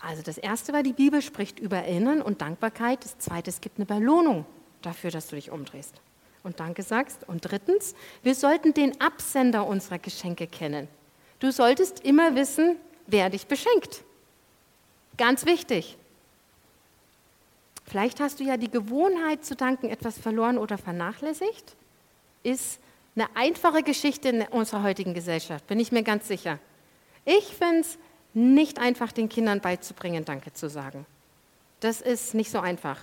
Also 0.00 0.22
das 0.22 0.38
erste 0.38 0.72
war, 0.72 0.82
die 0.82 0.92
Bibel 0.92 1.22
spricht 1.22 1.58
über 1.58 1.78
Erinnern 1.78 2.22
und 2.22 2.40
Dankbarkeit. 2.40 3.04
Das 3.04 3.18
zweite, 3.18 3.50
es 3.50 3.60
gibt 3.60 3.78
eine 3.78 3.86
Belohnung 3.86 4.46
dafür, 4.82 5.10
dass 5.10 5.28
du 5.28 5.36
dich 5.36 5.50
umdrehst 5.50 6.00
und 6.44 6.60
Danke 6.60 6.82
sagst. 6.82 7.28
Und 7.28 7.40
drittens, 7.40 7.94
wir 8.22 8.36
sollten 8.36 8.74
den 8.74 9.00
Absender 9.00 9.66
unserer 9.66 9.98
Geschenke 9.98 10.46
kennen. 10.46 10.86
Du 11.40 11.52
solltest 11.52 12.00
immer 12.04 12.34
wissen, 12.34 12.76
wer 13.06 13.30
dich 13.30 13.46
beschenkt. 13.46 14.02
Ganz 15.16 15.46
wichtig. 15.46 15.96
Vielleicht 17.84 18.20
hast 18.20 18.40
du 18.40 18.44
ja 18.44 18.56
die 18.56 18.70
Gewohnheit 18.70 19.44
zu 19.44 19.56
danken 19.56 19.88
etwas 19.88 20.18
verloren 20.18 20.58
oder 20.58 20.76
vernachlässigt. 20.76 21.74
Ist 22.42 22.80
eine 23.16 23.28
einfache 23.34 23.82
Geschichte 23.82 24.28
in 24.28 24.42
unserer 24.42 24.82
heutigen 24.82 25.14
Gesellschaft, 25.14 25.66
bin 25.66 25.80
ich 25.80 25.90
mir 25.90 26.02
ganz 26.02 26.28
sicher. 26.28 26.58
Ich 27.24 27.44
finde 27.46 27.80
es 27.80 27.98
nicht 28.34 28.78
einfach, 28.78 29.10
den 29.10 29.28
Kindern 29.28 29.60
beizubringen, 29.60 30.24
Danke 30.24 30.52
zu 30.52 30.68
sagen. 30.68 31.06
Das 31.80 32.00
ist 32.00 32.34
nicht 32.34 32.50
so 32.50 32.60
einfach. 32.60 33.00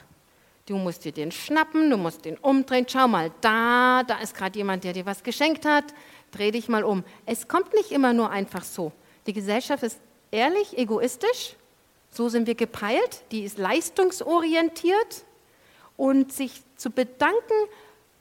Du 0.66 0.78
musst 0.78 1.06
dir 1.06 1.12
den 1.12 1.32
schnappen, 1.32 1.90
du 1.90 1.98
musst 1.98 2.26
den 2.26 2.38
umdrehen. 2.38 2.86
Schau 2.90 3.08
mal, 3.08 3.32
da, 3.42 4.04
da 4.04 4.18
ist 4.20 4.36
gerade 4.36 4.58
jemand, 4.58 4.84
der 4.84 4.94
dir 4.94 5.06
was 5.06 5.22
geschenkt 5.22 5.66
hat. 5.66 5.86
Dreh 6.32 6.52
dich 6.52 6.68
mal 6.68 6.84
um. 6.84 7.04
Es 7.26 7.48
kommt 7.48 7.74
nicht 7.74 7.92
immer 7.92 8.14
nur 8.14 8.30
einfach 8.30 8.64
so. 8.64 8.92
Die 9.26 9.34
Gesellschaft 9.34 9.84
ist 9.84 10.00
ehrlich, 10.32 10.78
egoistisch. 10.78 11.56
So 12.12 12.30
sind 12.30 12.48
wir 12.48 12.56
gepeilt. 12.56 13.24
Die 13.32 13.44
ist 13.44 13.58
leistungsorientiert. 13.58 15.26
Und 15.98 16.34
sich 16.34 16.62
zu 16.76 16.90
bedanken 16.90 17.54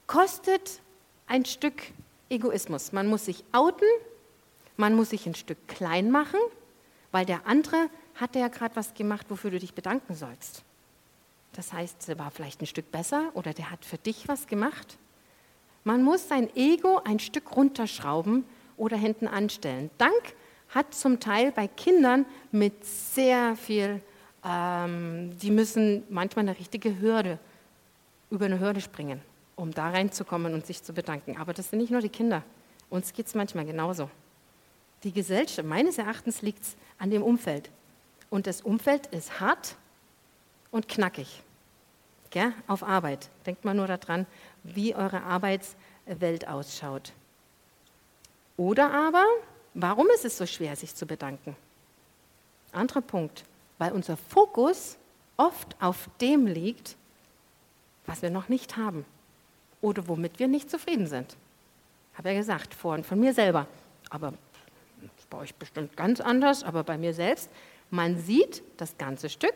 kostet 0.07 0.81
ein 1.27 1.45
Stück 1.45 1.81
Egoismus. 2.29 2.91
Man 2.91 3.07
muss 3.07 3.25
sich 3.25 3.43
outen, 3.51 3.87
man 4.77 4.95
muss 4.95 5.09
sich 5.09 5.25
ein 5.25 5.35
Stück 5.35 5.67
klein 5.67 6.11
machen, 6.11 6.39
weil 7.11 7.25
der 7.25 7.45
andere 7.47 7.89
hat 8.15 8.35
ja 8.35 8.47
gerade 8.47 8.75
was 8.75 8.93
gemacht, 8.93 9.27
wofür 9.29 9.51
du 9.51 9.59
dich 9.59 9.73
bedanken 9.73 10.15
sollst. 10.15 10.63
Das 11.53 11.71
heißt, 11.71 12.09
er 12.09 12.19
war 12.19 12.31
vielleicht 12.31 12.61
ein 12.61 12.67
Stück 12.67 12.91
besser 12.91 13.31
oder 13.33 13.53
der 13.53 13.71
hat 13.71 13.85
für 13.85 13.97
dich 13.97 14.27
was 14.27 14.47
gemacht. 14.47 14.97
Man 15.85 16.03
muss 16.03 16.27
sein 16.27 16.53
Ego 16.57 16.99
ein 17.05 17.19
Stück 17.19 17.55
runterschrauben 17.55 18.43
oder 18.75 18.97
hinten 18.97 19.27
anstellen. 19.27 19.89
Dank 19.97 20.35
hat 20.67 20.93
zum 20.93 21.21
Teil 21.21 21.53
bei 21.53 21.69
Kindern 21.69 22.25
mit 22.51 22.83
sehr 22.83 23.55
viel, 23.55 24.01
ähm, 24.43 25.37
die 25.41 25.51
müssen 25.51 26.03
manchmal 26.09 26.43
eine 26.49 26.59
richtige 26.59 26.99
Hürde, 26.99 27.39
über 28.29 28.45
eine 28.45 28.59
Hürde 28.59 28.81
springen 28.81 29.21
um 29.55 29.71
da 29.71 29.89
reinzukommen 29.89 30.53
und 30.53 30.65
sich 30.65 30.83
zu 30.83 30.93
bedanken. 30.93 31.37
Aber 31.37 31.53
das 31.53 31.69
sind 31.69 31.79
nicht 31.79 31.91
nur 31.91 32.01
die 32.01 32.09
Kinder. 32.09 32.43
Uns 32.89 33.13
geht 33.13 33.27
es 33.27 33.35
manchmal 33.35 33.65
genauso. 33.65 34.09
Die 35.03 35.11
Gesellschaft, 35.11 35.67
meines 35.67 35.97
Erachtens, 35.97 36.41
liegt 36.41 36.63
an 36.97 37.09
dem 37.09 37.23
Umfeld. 37.23 37.69
Und 38.29 38.47
das 38.47 38.61
Umfeld 38.61 39.07
ist 39.07 39.39
hart 39.39 39.75
und 40.71 40.87
knackig. 40.87 41.41
Gell? 42.35 42.51
Auf 42.67 42.83
Arbeit. 42.83 43.29
Denkt 43.45 43.63
mal 43.63 43.73
nur 43.73 43.87
daran, 43.87 44.25
wie 44.61 44.93
eure 44.93 45.23
Arbeitswelt 45.23 46.49
ausschaut. 46.49 47.13
Oder 48.57 48.91
aber, 48.91 49.23
warum 49.73 50.07
ist 50.13 50.25
es 50.25 50.37
so 50.37 50.45
schwer, 50.45 50.75
sich 50.75 50.93
zu 50.93 51.05
bedanken? 51.05 51.55
Anderer 52.73 52.99
Punkt, 52.99 53.45
weil 53.77 53.93
unser 53.93 54.17
Fokus 54.17 54.97
oft 55.37 55.81
auf 55.81 56.09
dem 56.19 56.45
liegt, 56.45 56.97
was 58.05 58.21
wir 58.21 58.31
noch 58.31 58.49
nicht 58.49 58.75
haben 58.75 59.05
oder 59.79 60.09
womit 60.09 60.37
wir 60.37 60.49
nicht 60.49 60.69
zufrieden 60.69 61.07
sind. 61.07 61.37
Habe 62.15 62.33
ja 62.33 62.35
gesagt, 62.35 62.73
vor 62.73 62.95
und 62.95 63.05
von 63.05 63.17
mir 63.17 63.33
selber. 63.33 63.65
Aber 64.09 64.33
bei 65.29 65.37
euch 65.37 65.55
bestimmt 65.55 65.95
ganz 65.95 66.19
anders, 66.19 66.65
aber 66.65 66.83
bei 66.83 66.97
mir 66.97 67.13
selbst. 67.13 67.49
Man 67.91 68.19
sieht 68.19 68.61
das 68.75 68.97
ganze 68.97 69.29
Stück 69.29 69.55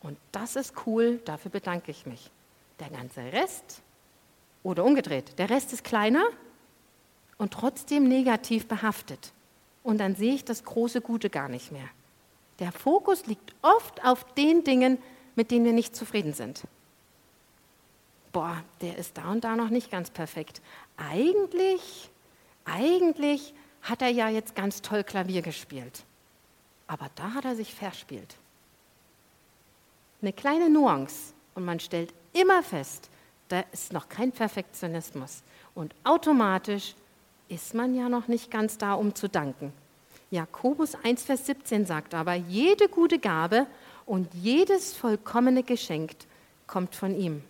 und 0.00 0.18
das 0.32 0.56
ist 0.56 0.74
cool, 0.86 1.20
dafür 1.24 1.50
bedanke 1.50 1.90
ich 1.90 2.06
mich. 2.06 2.30
Der 2.80 2.90
ganze 2.90 3.20
Rest 3.20 3.82
oder 4.62 4.84
umgedreht, 4.84 5.38
der 5.38 5.50
Rest 5.50 5.72
ist 5.72 5.84
kleiner 5.84 6.24
und 7.36 7.52
trotzdem 7.52 8.08
negativ 8.08 8.66
behaftet. 8.66 9.32
Und 9.82 9.98
dann 9.98 10.16
sehe 10.16 10.34
ich 10.34 10.44
das 10.44 10.64
große 10.64 11.00
Gute 11.00 11.30
gar 11.30 11.48
nicht 11.48 11.72
mehr. 11.72 11.88
Der 12.58 12.72
Fokus 12.72 13.26
liegt 13.26 13.54
oft 13.62 14.04
auf 14.04 14.24
den 14.34 14.64
Dingen, 14.64 14.98
mit 15.36 15.50
denen 15.50 15.64
wir 15.64 15.72
nicht 15.72 15.94
zufrieden 15.94 16.34
sind 16.34 16.62
boah, 18.38 18.62
der 18.80 18.96
ist 18.96 19.16
da 19.16 19.30
und 19.30 19.42
da 19.42 19.56
noch 19.56 19.68
nicht 19.68 19.90
ganz 19.90 20.10
perfekt. 20.10 20.60
Eigentlich, 20.96 22.08
eigentlich 22.64 23.54
hat 23.82 24.00
er 24.00 24.10
ja 24.10 24.28
jetzt 24.28 24.54
ganz 24.54 24.80
toll 24.82 25.04
Klavier 25.04 25.42
gespielt. 25.42 26.04
Aber 26.86 27.10
da 27.16 27.34
hat 27.34 27.44
er 27.44 27.56
sich 27.56 27.74
verspielt. 27.74 28.36
Eine 30.20 30.32
kleine 30.32 30.68
Nuance 30.68 31.32
und 31.54 31.64
man 31.64 31.80
stellt 31.80 32.12
immer 32.32 32.62
fest, 32.62 33.08
da 33.48 33.64
ist 33.72 33.92
noch 33.92 34.08
kein 34.08 34.32
Perfektionismus. 34.32 35.42
Und 35.74 35.94
automatisch 36.04 36.94
ist 37.48 37.74
man 37.74 37.94
ja 37.94 38.08
noch 38.08 38.28
nicht 38.28 38.50
ganz 38.50 38.78
da, 38.78 38.94
um 38.94 39.14
zu 39.14 39.28
danken. 39.28 39.72
Jakobus 40.30 40.94
1, 40.94 41.22
Vers 41.22 41.46
17 41.46 41.86
sagt 41.86 42.14
aber, 42.14 42.34
jede 42.34 42.88
gute 42.88 43.18
Gabe 43.18 43.66
und 44.04 44.32
jedes 44.34 44.94
vollkommene 44.94 45.62
Geschenk 45.62 46.12
kommt 46.66 46.94
von 46.94 47.18
ihm. 47.18 47.42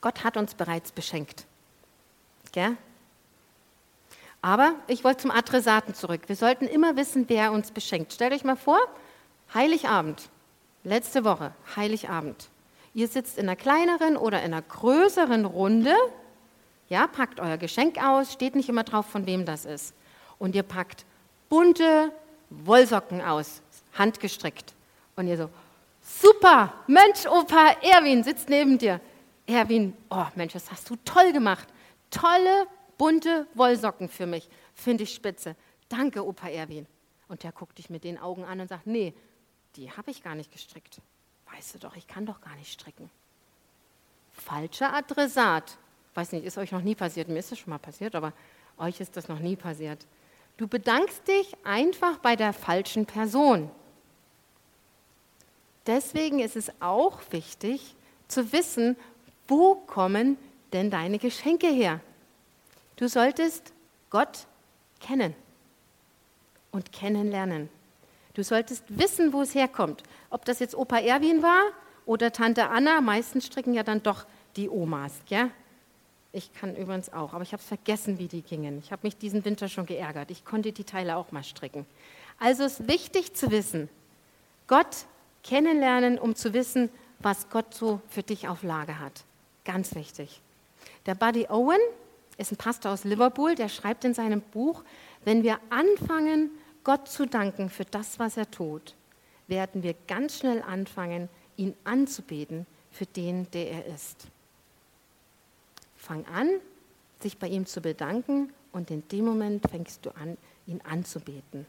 Gott 0.00 0.24
hat 0.24 0.36
uns 0.36 0.54
bereits 0.54 0.90
beschenkt. 0.90 1.46
Gell? 2.52 2.76
Aber 4.40 4.74
ich 4.88 5.04
wollte 5.04 5.22
zum 5.22 5.30
Adressaten 5.30 5.94
zurück. 5.94 6.22
Wir 6.26 6.36
sollten 6.36 6.66
immer 6.66 6.96
wissen, 6.96 7.28
wer 7.28 7.52
uns 7.52 7.70
beschenkt. 7.70 8.12
Stellt 8.12 8.32
euch 8.32 8.42
mal 8.42 8.56
vor, 8.56 8.80
Heiligabend, 9.54 10.30
letzte 10.82 11.24
Woche, 11.24 11.52
Heiligabend. 11.76 12.48
Ihr 12.94 13.08
sitzt 13.08 13.38
in 13.38 13.48
einer 13.48 13.56
kleineren 13.56 14.16
oder 14.16 14.38
in 14.42 14.52
einer 14.52 14.62
größeren 14.62 15.44
Runde, 15.44 15.94
ja, 16.88 17.06
packt 17.06 17.40
euer 17.40 17.56
Geschenk 17.56 18.02
aus, 18.02 18.32
steht 18.32 18.54
nicht 18.54 18.68
immer 18.68 18.84
drauf, 18.84 19.06
von 19.06 19.26
wem 19.26 19.44
das 19.44 19.64
ist. 19.64 19.94
Und 20.38 20.54
ihr 20.54 20.62
packt 20.62 21.04
bunte 21.48 22.12
Wollsocken 22.50 23.20
aus, 23.20 23.62
handgestrickt. 23.94 24.74
Und 25.16 25.26
ihr 25.26 25.36
so, 25.36 25.50
super, 26.00 26.72
Mensch, 26.86 27.26
Opa 27.26 27.76
Erwin 27.82 28.24
sitzt 28.24 28.48
neben 28.48 28.78
dir. 28.78 29.00
Erwin, 29.46 29.94
oh 30.10 30.26
Mensch, 30.34 30.52
das 30.54 30.70
hast 30.70 30.88
du 30.88 30.96
toll 31.04 31.32
gemacht. 31.32 31.68
Tolle, 32.10 32.66
bunte 32.98 33.46
Wollsocken 33.54 34.08
für 34.08 34.26
mich. 34.26 34.48
Finde 34.74 35.04
ich 35.04 35.14
spitze. 35.14 35.56
Danke, 35.88 36.26
Opa 36.26 36.48
Erwin. 36.48 36.86
Und 37.28 37.42
der 37.42 37.52
guckt 37.52 37.78
dich 37.78 37.90
mit 37.90 38.04
den 38.04 38.18
Augen 38.18 38.44
an 38.44 38.60
und 38.60 38.68
sagt, 38.68 38.86
nee, 38.86 39.14
die 39.76 39.90
habe 39.90 40.10
ich 40.10 40.22
gar 40.22 40.34
nicht 40.34 40.52
gestrickt. 40.52 41.00
Weißt 41.54 41.74
du 41.74 41.78
doch, 41.78 41.96
ich 41.96 42.06
kann 42.06 42.26
doch 42.26 42.40
gar 42.40 42.54
nicht 42.56 42.72
stricken. 42.72 43.10
Falscher 44.32 44.94
Adressat. 44.94 45.78
Weiß 46.14 46.32
nicht, 46.32 46.44
ist 46.44 46.58
euch 46.58 46.72
noch 46.72 46.82
nie 46.82 46.94
passiert. 46.94 47.28
Mir 47.28 47.38
ist 47.38 47.52
das 47.52 47.58
schon 47.58 47.70
mal 47.70 47.78
passiert, 47.78 48.14
aber 48.14 48.32
euch 48.78 49.00
ist 49.00 49.16
das 49.16 49.28
noch 49.28 49.38
nie 49.38 49.56
passiert. 49.56 50.06
Du 50.56 50.66
bedankst 50.66 51.26
dich 51.28 51.54
einfach 51.64 52.18
bei 52.18 52.36
der 52.36 52.52
falschen 52.52 53.06
Person. 53.06 53.70
Deswegen 55.86 56.38
ist 56.38 56.56
es 56.56 56.70
auch 56.80 57.20
wichtig 57.30 57.96
zu 58.28 58.52
wissen, 58.52 58.96
wo 59.48 59.74
kommen 59.74 60.38
denn 60.72 60.90
deine 60.90 61.18
Geschenke 61.18 61.66
her? 61.66 62.00
Du 62.96 63.08
solltest 63.08 63.72
Gott 64.10 64.46
kennen 65.00 65.34
und 66.70 66.92
kennenlernen. 66.92 67.68
Du 68.34 68.42
solltest 68.42 68.84
wissen, 68.88 69.32
wo 69.32 69.42
es 69.42 69.54
herkommt. 69.54 70.02
Ob 70.30 70.44
das 70.44 70.58
jetzt 70.58 70.74
Opa 70.74 70.98
Erwin 70.98 71.42
war 71.42 71.62
oder 72.06 72.32
Tante 72.32 72.68
Anna, 72.68 73.00
meistens 73.00 73.46
stricken 73.46 73.74
ja 73.74 73.82
dann 73.82 74.02
doch 74.02 74.24
die 74.56 74.68
Omas. 74.68 75.12
Ja? 75.28 75.50
Ich 76.32 76.52
kann 76.54 76.74
übrigens 76.74 77.12
auch, 77.12 77.34
aber 77.34 77.42
ich 77.42 77.52
habe 77.52 77.62
vergessen, 77.62 78.18
wie 78.18 78.28
die 78.28 78.42
gingen. 78.42 78.78
Ich 78.78 78.90
habe 78.90 79.06
mich 79.06 79.18
diesen 79.18 79.44
Winter 79.44 79.68
schon 79.68 79.84
geärgert. 79.84 80.30
Ich 80.30 80.44
konnte 80.44 80.72
die 80.72 80.84
Teile 80.84 81.16
auch 81.16 81.30
mal 81.30 81.44
stricken. 81.44 81.84
Also 82.38 82.64
ist 82.64 82.88
wichtig 82.88 83.34
zu 83.34 83.50
wissen, 83.50 83.88
Gott 84.66 85.04
kennenlernen, 85.44 86.18
um 86.18 86.34
zu 86.34 86.54
wissen, 86.54 86.88
was 87.18 87.50
Gott 87.50 87.74
so 87.74 88.00
für 88.08 88.22
dich 88.22 88.48
auf 88.48 88.62
Lage 88.62 88.98
hat. 88.98 89.24
Ganz 89.64 89.94
wichtig. 89.94 90.40
Der 91.06 91.14
Buddy 91.14 91.46
Owen 91.48 91.78
ist 92.38 92.52
ein 92.52 92.56
Pastor 92.56 92.92
aus 92.92 93.04
Liverpool, 93.04 93.54
der 93.54 93.68
schreibt 93.68 94.04
in 94.04 94.14
seinem 94.14 94.40
Buch, 94.40 94.82
wenn 95.24 95.42
wir 95.42 95.58
anfangen, 95.70 96.50
Gott 96.84 97.08
zu 97.08 97.26
danken 97.26 97.70
für 97.70 97.84
das, 97.84 98.18
was 98.18 98.36
er 98.36 98.50
tut, 98.50 98.94
werden 99.46 99.82
wir 99.82 99.94
ganz 100.08 100.38
schnell 100.38 100.62
anfangen, 100.62 101.28
ihn 101.56 101.74
anzubeten 101.84 102.66
für 102.90 103.06
den, 103.06 103.50
der 103.52 103.70
er 103.70 103.86
ist. 103.86 104.26
Fang 105.96 106.26
an, 106.26 106.48
sich 107.20 107.38
bei 107.38 107.48
ihm 107.48 107.66
zu 107.66 107.80
bedanken 107.80 108.52
und 108.72 108.90
in 108.90 109.06
dem 109.08 109.24
Moment 109.24 109.68
fängst 109.70 110.04
du 110.04 110.10
an, 110.10 110.36
ihn 110.66 110.80
anzubeten. 110.80 111.66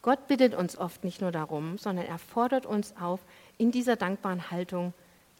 Gott 0.00 0.26
bittet 0.28 0.54
uns 0.54 0.78
oft 0.78 1.04
nicht 1.04 1.20
nur 1.20 1.32
darum, 1.32 1.76
sondern 1.76 2.06
er 2.06 2.18
fordert 2.18 2.64
uns 2.64 2.94
auf, 2.98 3.20
in 3.58 3.72
dieser 3.72 3.96
dankbaren 3.96 4.50
Haltung 4.50 4.94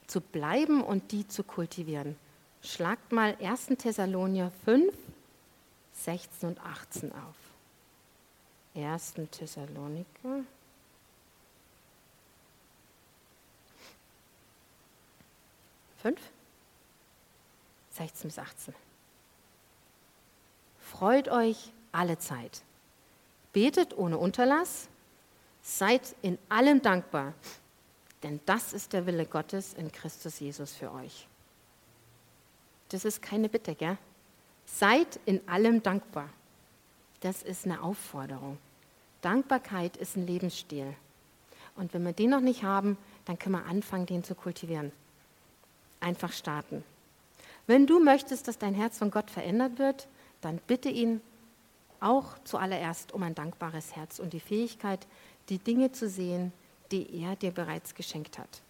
zu 0.07 0.21
bleiben 0.21 0.83
und 0.83 1.13
die 1.13 1.27
zu 1.29 1.45
kultivieren. 1.45 2.17
Schlagt 2.63 3.13
mal 3.13 3.37
1. 3.41 3.69
Thessalonier 3.79 4.51
5, 4.65 4.93
16 5.93 6.49
und 6.49 6.61
18 6.61 7.13
auf. 7.13 7.48
1. 8.75 9.15
Thessaloniker. 9.31 10.45
Fünf? 15.99 16.21
16 17.91 18.29
bis 18.29 18.39
18. 18.39 18.75
Freut 20.81 21.29
euch 21.29 21.73
alle 21.93 22.19
Zeit. 22.19 22.63
Betet 23.53 23.97
ohne 23.97 24.19
Unterlass. 24.19 24.89
Seid 25.63 26.15
in 26.23 26.39
allem 26.49 26.81
dankbar, 26.81 27.35
denn 28.23 28.41
das 28.47 28.73
ist 28.73 28.93
der 28.93 29.05
Wille 29.07 29.27
Gottes 29.27 29.75
in 29.75 29.93
Christus 29.93 30.41
Jesus 30.41 30.75
für 30.75 30.93
euch. 30.93 31.27
Das 32.89 33.05
ist 33.05 33.21
keine 33.21 33.49
Bitte, 33.49 33.75
gell? 33.75 33.99
Seid 34.65 35.21
in 35.27 35.47
allem 35.49 35.83
dankbar. 35.83 36.31
Das 37.21 37.43
ist 37.43 37.65
eine 37.65 37.83
Aufforderung. 37.83 38.59
Dankbarkeit 39.23 39.97
ist 39.97 40.17
ein 40.17 40.27
Lebensstil. 40.27 40.95
Und 41.77 41.95
wenn 41.95 42.05
wir 42.05 42.13
den 42.13 42.31
noch 42.31 42.41
nicht 42.41 42.63
haben, 42.63 42.97
dann 43.25 43.39
können 43.39 43.57
wir 43.57 43.67
anfangen, 43.67 44.07
den 44.07 44.25
zu 44.25 44.35
kultivieren. 44.35 44.93
Einfach 46.01 46.33
starten. 46.33 46.85
Wenn 47.67 47.87
du 47.87 48.01
möchtest, 48.01 48.49
dass 48.49 48.59
dein 48.59 48.75
Herz 48.75 48.99
von 48.99 49.11
Gott 49.11 49.31
verändert 49.31 49.79
wird, 49.79 50.09
dann 50.41 50.61
bitte 50.67 50.89
ihn 50.89 51.21
auch 52.01 52.39
zuallererst 52.45 53.13
um 53.13 53.23
ein 53.23 53.35
dankbares 53.35 53.97
Herz 53.97 54.19
und 54.19 54.33
die 54.33 54.41
Fähigkeit, 54.41 55.07
die 55.49 55.59
Dinge 55.59 55.93
zu 55.93 56.09
sehen, 56.09 56.53
die 56.93 57.23
er 57.23 57.37
dir 57.37 57.51
bereits 57.51 57.95
geschenkt 57.95 58.39
hat. 58.39 58.63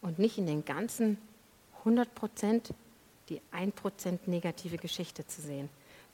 Und 0.00 0.18
nicht 0.18 0.38
in 0.38 0.46
den 0.46 0.64
ganzen 0.64 1.18
100 1.80 2.14
Prozent 2.14 2.74
die 3.28 3.40
1 3.52 3.74
Prozent 3.74 4.28
negative 4.28 4.78
Geschichte 4.78 5.26
zu 5.26 5.40
sehen. 5.40 5.68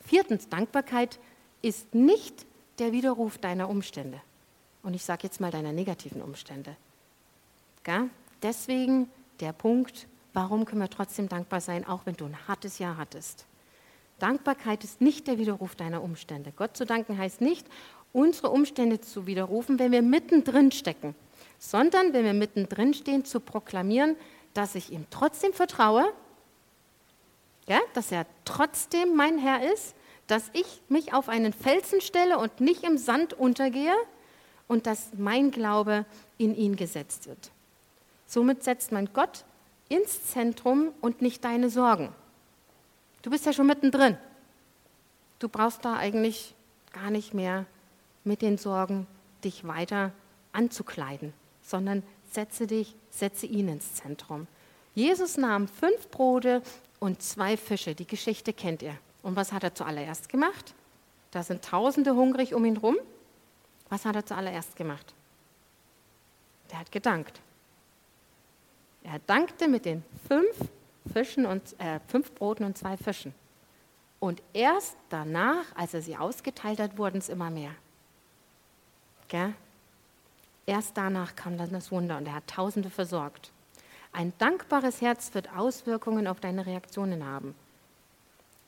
Viertens, 0.04 0.48
Dankbarkeit 0.48 1.18
ist 1.62 1.94
nicht 1.94 2.46
der 2.78 2.92
Widerruf 2.92 3.38
deiner 3.38 3.68
Umstände. 3.68 4.20
Und 4.82 4.94
ich 4.94 5.04
sage 5.04 5.24
jetzt 5.24 5.40
mal 5.40 5.50
deiner 5.50 5.72
negativen 5.72 6.22
Umstände. 6.22 6.76
Gell? 7.82 8.08
Deswegen 8.42 9.10
der 9.40 9.52
Punkt, 9.52 10.06
warum 10.32 10.64
können 10.64 10.80
wir 10.80 10.90
trotzdem 10.90 11.28
dankbar 11.28 11.60
sein, 11.60 11.86
auch 11.86 12.02
wenn 12.04 12.14
du 12.14 12.24
ein 12.24 12.48
hartes 12.48 12.78
Jahr 12.78 12.96
hattest. 12.96 13.46
Dankbarkeit 14.18 14.84
ist 14.84 15.00
nicht 15.00 15.26
der 15.26 15.38
Widerruf 15.38 15.76
deiner 15.76 16.02
Umstände. 16.02 16.52
Gott 16.56 16.76
zu 16.76 16.84
danken 16.84 17.18
heißt 17.18 17.40
nicht, 17.40 17.66
unsere 18.12 18.50
Umstände 18.50 19.00
zu 19.00 19.26
widerrufen, 19.26 19.78
wenn 19.78 19.92
wir 19.92 20.02
mittendrin 20.02 20.72
stecken, 20.72 21.14
sondern 21.58 22.12
wenn 22.12 22.24
wir 22.24 22.34
mittendrin 22.34 22.94
stehen, 22.94 23.24
zu 23.24 23.40
proklamieren, 23.40 24.16
dass 24.54 24.74
ich 24.74 24.90
ihm 24.92 25.06
trotzdem 25.10 25.52
vertraue, 25.52 26.12
ja, 27.68 27.80
dass 27.94 28.10
er 28.10 28.26
trotzdem 28.44 29.14
mein 29.14 29.38
Herr 29.38 29.72
ist, 29.72 29.94
dass 30.28 30.50
ich 30.52 30.80
mich 30.88 31.12
auf 31.12 31.28
einen 31.28 31.52
Felsen 31.52 32.00
stelle 32.00 32.38
und 32.38 32.60
nicht 32.60 32.84
im 32.84 32.96
Sand 32.96 33.34
untergehe 33.34 33.94
und 34.68 34.86
dass 34.86 35.08
mein 35.16 35.50
Glaube 35.50 36.04
in 36.36 36.54
ihn 36.54 36.76
gesetzt 36.76 37.26
wird. 37.26 37.50
Somit 38.26 38.62
setzt 38.62 38.92
man 38.92 39.08
Gott 39.12 39.44
ins 39.88 40.30
Zentrum 40.30 40.92
und 41.00 41.22
nicht 41.22 41.44
deine 41.44 41.70
Sorgen. 41.70 42.10
Du 43.22 43.30
bist 43.30 43.46
ja 43.46 43.52
schon 43.52 43.66
mittendrin. 43.66 44.16
Du 45.38 45.48
brauchst 45.48 45.84
da 45.84 45.96
eigentlich 45.96 46.54
gar 46.92 47.10
nicht 47.10 47.32
mehr 47.32 47.64
mit 48.24 48.42
den 48.42 48.58
Sorgen 48.58 49.06
dich 49.42 49.66
weiter 49.66 50.12
anzukleiden, 50.52 51.32
sondern 51.62 52.02
setze 52.30 52.66
dich, 52.66 52.94
setze 53.10 53.46
ihn 53.46 53.68
ins 53.68 53.94
Zentrum. 53.94 54.46
Jesus 54.94 55.36
nahm 55.36 55.68
fünf 55.68 56.10
Brote 56.10 56.62
und 56.98 57.22
zwei 57.22 57.56
Fische. 57.56 57.94
Die 57.94 58.06
Geschichte 58.06 58.52
kennt 58.52 58.82
ihr. 58.82 58.98
Und 59.28 59.36
was 59.36 59.52
hat 59.52 59.62
er 59.62 59.74
zuallererst 59.74 60.30
gemacht? 60.30 60.72
Da 61.32 61.42
sind 61.42 61.62
Tausende 61.62 62.14
hungrig 62.14 62.54
um 62.54 62.64
ihn 62.64 62.78
rum. 62.78 62.96
Was 63.90 64.06
hat 64.06 64.16
er 64.16 64.24
zuallererst 64.24 64.74
gemacht? 64.74 65.12
Der 66.70 66.78
hat 66.78 66.90
gedankt. 66.90 67.38
Er 69.02 69.18
dankte 69.18 69.68
mit 69.68 69.84
den 69.84 70.02
fünf 70.26 70.70
Fischen 71.12 71.44
und 71.44 71.78
äh, 71.78 72.00
fünf 72.06 72.32
Broten 72.32 72.64
und 72.64 72.78
zwei 72.78 72.96
Fischen. 72.96 73.34
Und 74.18 74.42
erst 74.54 74.96
danach, 75.10 75.66
als 75.76 75.92
er 75.92 76.00
sie 76.00 76.16
ausgeteilt 76.16 76.80
hat, 76.80 76.96
wurden 76.96 77.18
es 77.18 77.28
immer 77.28 77.50
mehr. 77.50 77.72
Gell? 79.28 79.52
Erst 80.64 80.96
danach 80.96 81.36
kam 81.36 81.58
dann 81.58 81.70
das 81.70 81.92
Wunder 81.92 82.16
und 82.16 82.24
er 82.24 82.36
hat 82.36 82.46
Tausende 82.46 82.88
versorgt. 82.88 83.52
Ein 84.10 84.32
dankbares 84.38 85.02
Herz 85.02 85.34
wird 85.34 85.54
Auswirkungen 85.54 86.26
auf 86.26 86.40
deine 86.40 86.64
Reaktionen 86.64 87.26
haben, 87.26 87.54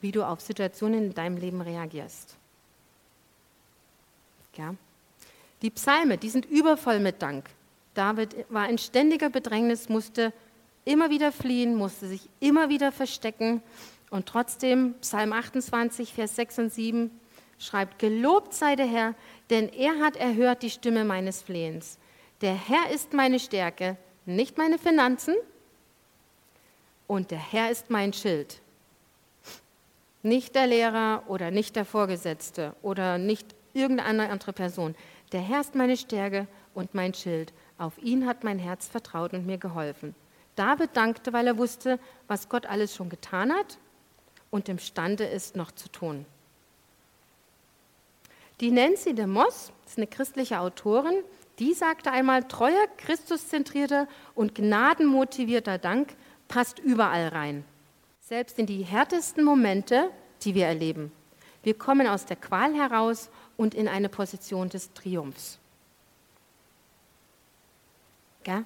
wie 0.01 0.13
du 0.13 0.27
auf 0.27 0.41
Situationen 0.41 1.07
in 1.07 1.15
deinem 1.15 1.37
Leben 1.37 1.61
reagierst. 1.61 2.37
Ja? 4.57 4.75
Die 5.63 5.71
Psalme, 5.71 6.19
die 6.19 6.31
sind 6.31 6.47
übervoll 6.47 7.01
mit 7.01 7.23
Dank. 7.23 7.49
David 7.95 8.47
war 8.49 8.69
in 8.69 8.79
ständiger 8.79 9.31
Bedrängnis, 9.31 9.89
musste 9.89 10.33
immer 10.85 11.11
wieder 11.11 11.33
fliehen, 11.33 11.75
musste 11.75 12.09
sich 12.09 12.29
immer 12.41 12.69
wieder 12.69 12.93
verstecken. 12.93 13.63
Und 14.11 14.27
trotzdem, 14.27 14.95
Psalm 15.01 15.33
28, 15.33 16.15
Vers 16.15 16.37
6 16.37 16.59
und 16.59 16.73
7, 16.73 17.11
schreibt, 17.59 17.99
gelobt 17.99 18.55
sei 18.55 18.77
der 18.77 18.87
Herr, 18.87 19.15
denn 19.51 19.69
er 19.69 19.99
hat 20.01 20.17
erhört 20.17 20.63
die 20.63 20.71
Stimme 20.71 21.05
meines 21.05 21.43
Flehens. 21.43 21.99
Der 22.41 22.55
Herr 22.55 22.91
ist 22.91 23.13
meine 23.13 23.39
Stärke, 23.39 23.97
nicht 24.25 24.57
meine 24.57 24.79
Finanzen, 24.79 25.35
und 27.07 27.33
der 27.33 27.39
Herr 27.39 27.71
ist 27.71 27.91
mein 27.91 28.13
Schild. 28.13 28.61
Nicht 30.23 30.55
der 30.55 30.67
Lehrer 30.67 31.25
oder 31.29 31.51
nicht 31.51 31.77
der 31.77 31.85
Vorgesetzte 31.85 32.75
oder 32.83 33.19
nicht 33.19 33.55
irgendeine 33.73 34.29
andere 34.29 34.53
Person. 34.53 34.95
Der 35.33 35.41
Herr 35.41 35.61
ist 35.61 35.75
meine 35.75 35.97
Stärke 35.97 36.47
und 36.75 36.95
mein 36.95 37.15
Schild. 37.15 37.53
Auf 37.79 37.97
ihn 37.99 38.27
hat 38.27 38.45
mein 38.45 38.59
Herz 38.59 38.87
vertraut 38.87 39.33
und 39.33 39.47
mir 39.47 39.59
geholfen. 39.59 40.15
David 40.57 40.95
dankte, 40.95 41.33
weil 41.33 41.47
er 41.47 41.57
wusste, 41.57 41.99
was 42.29 42.49
Gott 42.49 42.67
alles 42.67 42.95
schon 42.95 43.09
getan 43.09 43.53
hat 43.53 43.79
und 44.51 44.69
imstande 44.69 45.25
ist, 45.25 45.57
noch 45.57 45.73
zu 45.73 45.89
tun. 45.89 46.27
Die 48.61 48.71
Nancy 48.71 49.15
de 49.15 49.27
Moss 49.27 49.73
ist 49.87 49.97
eine 49.97 50.07
christliche 50.07 50.61
Autorin, 50.61 51.23
die 51.59 51.73
sagte 51.73 52.11
einmal, 52.11 52.45
treuer, 52.45 52.87
christuszentrierter 52.99 54.07
und 54.35 54.55
gnadenmotivierter 54.55 55.79
Dank 55.79 56.15
passt 56.49 56.79
überall 56.79 57.29
rein. 57.29 57.65
Selbst 58.31 58.61
in 58.61 58.67
die 58.67 58.85
härtesten 58.85 59.43
Momente, 59.43 60.09
die 60.43 60.55
wir 60.55 60.67
erleben. 60.67 61.11
Wir 61.65 61.75
kommen 61.75 62.07
aus 62.07 62.27
der 62.27 62.37
Qual 62.37 62.73
heraus 62.73 63.29
und 63.57 63.75
in 63.75 63.89
eine 63.89 64.09
Position 64.09 64.69
des 64.69 64.93
Triumphs. 64.93 65.59
Gell? 68.45 68.65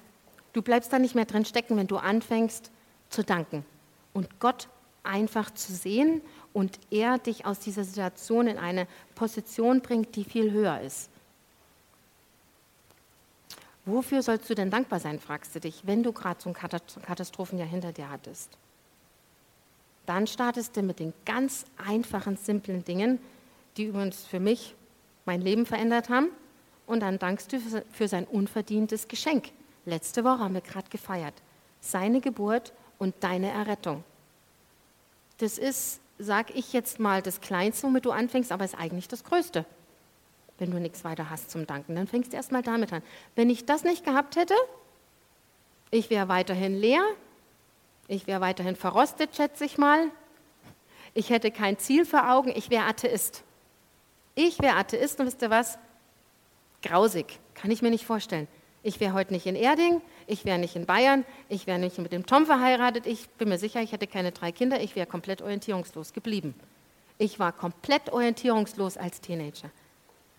Du 0.53 0.61
bleibst 0.61 0.93
da 0.93 0.99
nicht 0.99 1.15
mehr 1.15 1.25
drin 1.25 1.45
stecken, 1.45 1.77
wenn 1.77 1.87
du 1.87 1.97
anfängst 1.97 2.69
zu 3.09 3.23
danken 3.23 3.65
und 4.13 4.39
Gott 4.39 4.69
einfach 5.01 5.49
zu 5.49 5.73
sehen 5.73 6.21
und 6.53 6.79
er 6.91 7.17
dich 7.17 7.47
aus 7.47 7.59
dieser 7.59 7.85
Situation 7.85 8.45
in 8.45 8.59
eine 8.59 8.85
Position 9.15 9.81
bringt, 9.81 10.15
die 10.15 10.25
viel 10.25 10.51
höher 10.51 10.79
ist. 10.81 11.09
Wofür 13.83 14.21
sollst 14.21 14.47
du 14.47 14.53
denn 14.53 14.69
dankbar 14.69 14.99
sein, 14.99 15.19
fragst 15.19 15.55
du 15.55 15.59
dich, 15.59 15.87
wenn 15.87 16.03
du 16.03 16.13
gerade 16.13 16.39
so 16.39 16.51
ein 16.51 16.53
Katastrophenjahr 16.53 17.67
hinter 17.67 17.93
dir 17.93 18.11
hattest? 18.11 18.59
Dann 20.05 20.27
startest 20.27 20.77
du 20.77 20.81
mit 20.81 20.99
den 20.99 21.13
ganz 21.25 21.65
einfachen, 21.77 22.37
simplen 22.37 22.83
Dingen, 22.83 23.19
die 23.77 23.85
übrigens 23.85 24.25
für 24.25 24.39
mich 24.39 24.75
mein 25.25 25.41
Leben 25.41 25.65
verändert 25.65 26.09
haben. 26.09 26.29
Und 26.85 26.99
dann 26.99 27.17
dankst 27.17 27.51
du 27.51 27.59
für 27.91 28.07
sein 28.07 28.25
unverdientes 28.25 29.07
Geschenk. 29.07 29.49
Letzte 29.85 30.23
Woche 30.23 30.39
haben 30.39 30.53
wir 30.53 30.61
gerade 30.61 30.89
gefeiert. 30.89 31.33
Seine 31.81 32.21
Geburt 32.21 32.73
und 32.99 33.15
deine 33.21 33.49
Errettung. 33.49 34.03
Das 35.39 35.57
ist, 35.57 35.99
sag 36.19 36.55
ich 36.55 36.73
jetzt 36.73 36.99
mal, 36.99 37.21
das 37.21 37.41
Kleinste, 37.41 37.87
womit 37.87 38.05
du 38.05 38.11
anfängst, 38.11 38.51
aber 38.51 38.65
ist 38.65 38.77
eigentlich 38.77 39.07
das 39.07 39.23
Größte 39.23 39.65
wenn 40.57 40.71
du 40.71 40.79
nichts 40.79 41.03
weiter 41.03 41.29
hast 41.29 41.51
zum 41.51 41.67
Danken. 41.67 41.95
Dann 41.95 42.07
fängst 42.07 42.31
du 42.31 42.37
erst 42.37 42.51
mal 42.51 42.61
damit 42.61 42.93
an. 42.93 43.01
Wenn 43.35 43.49
ich 43.49 43.65
das 43.65 43.83
nicht 43.83 44.05
gehabt 44.05 44.35
hätte, 44.35 44.55
ich 45.91 46.09
wäre 46.09 46.27
weiterhin 46.27 46.75
leer, 46.75 47.03
ich 48.07 48.27
wäre 48.27 48.41
weiterhin 48.41 48.75
verrostet, 48.75 49.35
schätze 49.35 49.65
ich 49.65 49.77
mal. 49.77 50.11
Ich 51.13 51.29
hätte 51.29 51.51
kein 51.51 51.77
Ziel 51.77 52.05
vor 52.05 52.31
Augen, 52.31 52.51
ich 52.55 52.69
wäre 52.69 52.85
Atheist. 52.85 53.43
Ich 54.35 54.59
wäre 54.59 54.75
Atheist 54.75 55.19
und 55.19 55.27
wisst 55.27 55.41
ihr 55.41 55.49
was? 55.49 55.79
Grausig, 56.81 57.39
kann 57.53 57.71
ich 57.71 57.81
mir 57.81 57.89
nicht 57.89 58.05
vorstellen. 58.05 58.47
Ich 58.83 58.99
wäre 58.99 59.13
heute 59.13 59.33
nicht 59.33 59.47
in 59.47 59.55
Erding, 59.55 60.01
ich 60.27 60.45
wäre 60.45 60.59
nicht 60.59 60.75
in 60.75 60.85
Bayern, 60.85 61.25
ich 61.49 61.65
wäre 61.65 61.79
nicht 61.79 61.97
mit 61.97 62.11
dem 62.11 62.27
Tom 62.27 62.45
verheiratet, 62.45 63.07
ich 63.07 63.27
bin 63.29 63.49
mir 63.49 63.57
sicher, 63.57 63.81
ich 63.81 63.91
hätte 63.91 64.05
keine 64.05 64.31
drei 64.31 64.51
Kinder, 64.51 64.79
ich 64.79 64.95
wäre 64.95 65.07
komplett 65.07 65.41
orientierungslos 65.41 66.13
geblieben. 66.13 66.53
Ich 67.17 67.39
war 67.39 67.51
komplett 67.51 68.11
orientierungslos 68.11 68.97
als 68.97 69.21
Teenager. 69.21 69.71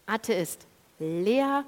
Atheist, 0.07 0.67
leer, 0.99 1.65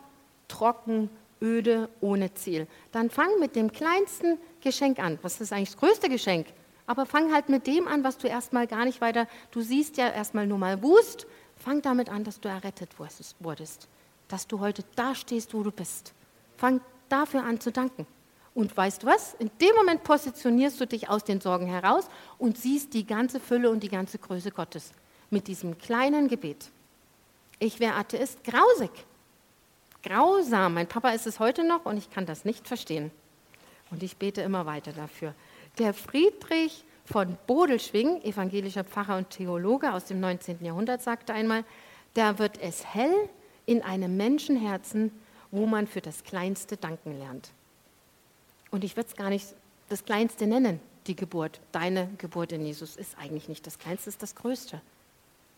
trocken, 0.46 1.10
öde, 1.40 1.88
ohne 2.00 2.34
Ziel. 2.34 2.66
Dann 2.92 3.10
fang 3.10 3.38
mit 3.40 3.56
dem 3.56 3.72
kleinsten 3.72 4.38
Geschenk 4.60 4.98
an. 4.98 5.18
Was 5.22 5.40
ist 5.40 5.52
eigentlich 5.52 5.70
das 5.70 5.78
größte 5.78 6.08
Geschenk? 6.08 6.46
Aber 6.86 7.06
fang 7.06 7.32
halt 7.32 7.48
mit 7.48 7.66
dem 7.66 7.86
an, 7.86 8.02
was 8.02 8.18
du 8.18 8.28
erstmal 8.28 8.66
gar 8.66 8.84
nicht 8.84 9.00
weiter, 9.00 9.26
du 9.50 9.60
siehst 9.60 9.96
ja 9.98 10.08
erstmal 10.08 10.46
nur 10.46 10.58
mal 10.58 10.82
Wust. 10.82 11.26
Fang 11.56 11.82
damit 11.82 12.08
an, 12.08 12.24
dass 12.24 12.40
du 12.40 12.48
errettet 12.48 12.90
wurdest. 13.40 13.88
Dass 14.28 14.46
du 14.46 14.60
heute 14.60 14.84
da 14.96 15.14
stehst, 15.14 15.52
wo 15.54 15.62
du 15.62 15.70
bist. 15.70 16.14
Fang 16.56 16.80
dafür 17.08 17.44
an 17.44 17.60
zu 17.60 17.72
danken. 17.72 18.06
Und 18.54 18.76
weißt 18.76 19.02
du 19.02 19.06
was? 19.06 19.34
In 19.34 19.50
dem 19.60 19.74
Moment 19.76 20.02
positionierst 20.02 20.80
du 20.80 20.86
dich 20.86 21.08
aus 21.08 21.24
den 21.24 21.40
Sorgen 21.40 21.66
heraus 21.66 22.08
und 22.38 22.58
siehst 22.58 22.94
die 22.94 23.06
ganze 23.06 23.38
Fülle 23.38 23.70
und 23.70 23.82
die 23.82 23.88
ganze 23.88 24.18
Größe 24.18 24.50
Gottes 24.50 24.92
mit 25.30 25.46
diesem 25.46 25.78
kleinen 25.78 26.26
Gebet. 26.26 26.70
Ich 27.58 27.80
wäre 27.80 27.94
Atheist, 27.94 28.42
grausig. 28.44 28.90
Grausam. 30.02 30.74
Mein 30.74 30.86
Papa 30.86 31.10
ist 31.10 31.26
es 31.26 31.40
heute 31.40 31.66
noch 31.66 31.84
und 31.84 31.96
ich 31.96 32.10
kann 32.10 32.26
das 32.26 32.44
nicht 32.44 32.68
verstehen. 32.68 33.10
Und 33.90 34.02
ich 34.02 34.16
bete 34.16 34.42
immer 34.42 34.66
weiter 34.66 34.92
dafür. 34.92 35.34
Der 35.78 35.94
Friedrich 35.94 36.84
von 37.04 37.38
Bodelschwing, 37.46 38.22
evangelischer 38.22 38.84
Pfarrer 38.84 39.16
und 39.16 39.30
Theologe 39.30 39.92
aus 39.92 40.04
dem 40.04 40.20
19. 40.20 40.64
Jahrhundert, 40.64 41.02
sagte 41.02 41.32
einmal, 41.32 41.64
da 42.14 42.38
wird 42.38 42.60
es 42.60 42.84
hell 42.84 43.14
in 43.66 43.82
einem 43.82 44.16
Menschenherzen, 44.16 45.10
wo 45.50 45.66
man 45.66 45.86
für 45.86 46.00
das 46.00 46.24
Kleinste 46.24 46.76
danken 46.76 47.18
lernt. 47.18 47.50
Und 48.70 48.84
ich 48.84 48.96
würde 48.96 49.08
es 49.08 49.16
gar 49.16 49.30
nicht 49.30 49.54
das 49.88 50.04
Kleinste 50.04 50.46
nennen, 50.46 50.80
die 51.06 51.16
Geburt. 51.16 51.60
Deine 51.72 52.08
Geburt 52.18 52.52
in 52.52 52.64
Jesus 52.64 52.96
ist 52.96 53.16
eigentlich 53.18 53.48
nicht 53.48 53.66
das 53.66 53.78
Kleinste, 53.78 54.10
ist 54.10 54.22
das 54.22 54.34
Größte. 54.34 54.80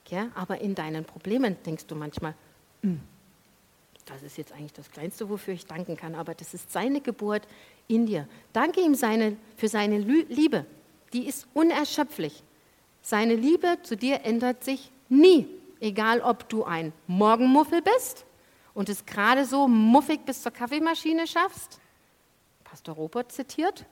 Ja, 0.08 0.28
aber 0.34 0.60
in 0.60 0.74
deinen 0.74 1.04
Problemen 1.04 1.56
denkst 1.64 1.86
du 1.86 1.94
manchmal, 1.94 2.34
hm, 2.82 3.00
das 4.12 4.22
ist 4.22 4.38
jetzt 4.38 4.52
eigentlich 4.52 4.72
das 4.72 4.90
Kleinste, 4.90 5.28
wofür 5.28 5.54
ich 5.54 5.66
danken 5.66 5.96
kann, 5.96 6.14
aber 6.14 6.34
das 6.34 6.54
ist 6.54 6.72
seine 6.72 7.00
Geburt 7.00 7.46
in 7.88 8.06
dir. 8.06 8.28
Danke 8.52 8.80
ihm 8.80 8.94
seine, 8.94 9.36
für 9.56 9.68
seine 9.68 9.98
Liebe. 9.98 10.66
Die 11.12 11.26
ist 11.26 11.46
unerschöpflich. 11.54 12.42
Seine 13.02 13.34
Liebe 13.34 13.78
zu 13.82 13.96
dir 13.96 14.24
ändert 14.24 14.64
sich 14.64 14.90
nie, 15.08 15.48
egal 15.80 16.20
ob 16.20 16.48
du 16.48 16.64
ein 16.64 16.92
Morgenmuffel 17.06 17.82
bist 17.82 18.24
und 18.74 18.88
es 18.88 19.06
gerade 19.06 19.44
so 19.46 19.66
muffig 19.66 20.24
bis 20.24 20.42
zur 20.42 20.52
Kaffeemaschine 20.52 21.26
schaffst. 21.26 21.80
Pastor 22.64 22.94
Robert 22.94 23.32
zitiert. 23.32 23.86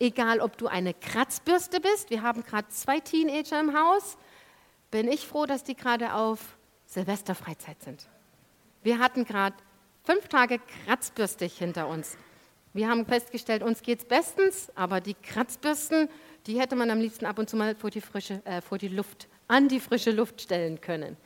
Egal 0.00 0.40
ob 0.40 0.56
du 0.58 0.68
eine 0.68 0.94
Kratzbürste 0.94 1.80
bist. 1.80 2.10
Wir 2.10 2.22
haben 2.22 2.44
gerade 2.44 2.68
zwei 2.68 3.00
Teenager 3.00 3.58
im 3.58 3.76
Haus 3.76 4.16
bin 4.90 5.08
ich 5.08 5.26
froh, 5.26 5.46
dass 5.46 5.64
die 5.64 5.74
gerade 5.74 6.14
auf 6.14 6.56
Silvesterfreizeit 6.86 7.82
sind. 7.82 8.08
Wir 8.82 8.98
hatten 8.98 9.24
gerade 9.24 9.56
fünf 10.04 10.28
Tage 10.28 10.60
kratzbürstig 10.84 11.58
hinter 11.58 11.88
uns. 11.88 12.16
Wir 12.72 12.88
haben 12.88 13.06
festgestellt, 13.06 13.62
uns 13.62 13.82
geht 13.82 14.00
es 14.00 14.04
bestens, 14.04 14.70
aber 14.74 15.00
die 15.00 15.14
Kratzbürsten, 15.14 16.08
die 16.46 16.60
hätte 16.60 16.76
man 16.76 16.90
am 16.90 17.00
liebsten 17.00 17.26
ab 17.26 17.38
und 17.38 17.48
zu 17.48 17.56
mal 17.56 17.74
vor 17.74 17.90
die, 17.90 18.00
frische, 18.00 18.40
äh, 18.44 18.60
vor 18.60 18.78
die 18.78 18.88
Luft, 18.88 19.26
an 19.48 19.68
die 19.68 19.80
frische 19.80 20.12
Luft 20.12 20.40
stellen 20.40 20.80
können. 20.80 21.16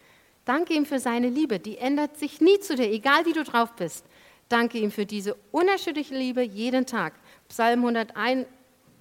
Danke 0.45 0.75
ihm 0.75 0.87
für 0.87 0.99
seine 0.99 1.29
Liebe, 1.29 1.59
die 1.59 1.79
ändert 1.79 2.17
sich 2.17 2.41
nie 2.41 2.59
zu 2.59 2.75
dir, 2.75 2.91
egal 2.91 3.27
wie 3.27 3.33
du 3.33 3.45
drauf 3.45 3.73
bist. 3.77 4.05
Danke 4.49 4.79
ihm 4.79 4.91
für 4.91 5.07
diese 5.07 5.37
unerschütterliche 5.51 6.17
Liebe 6.17 6.43
jeden 6.43 6.87
Tag. 6.87 7.15
Psalm 7.49 7.81
101, 7.81 8.47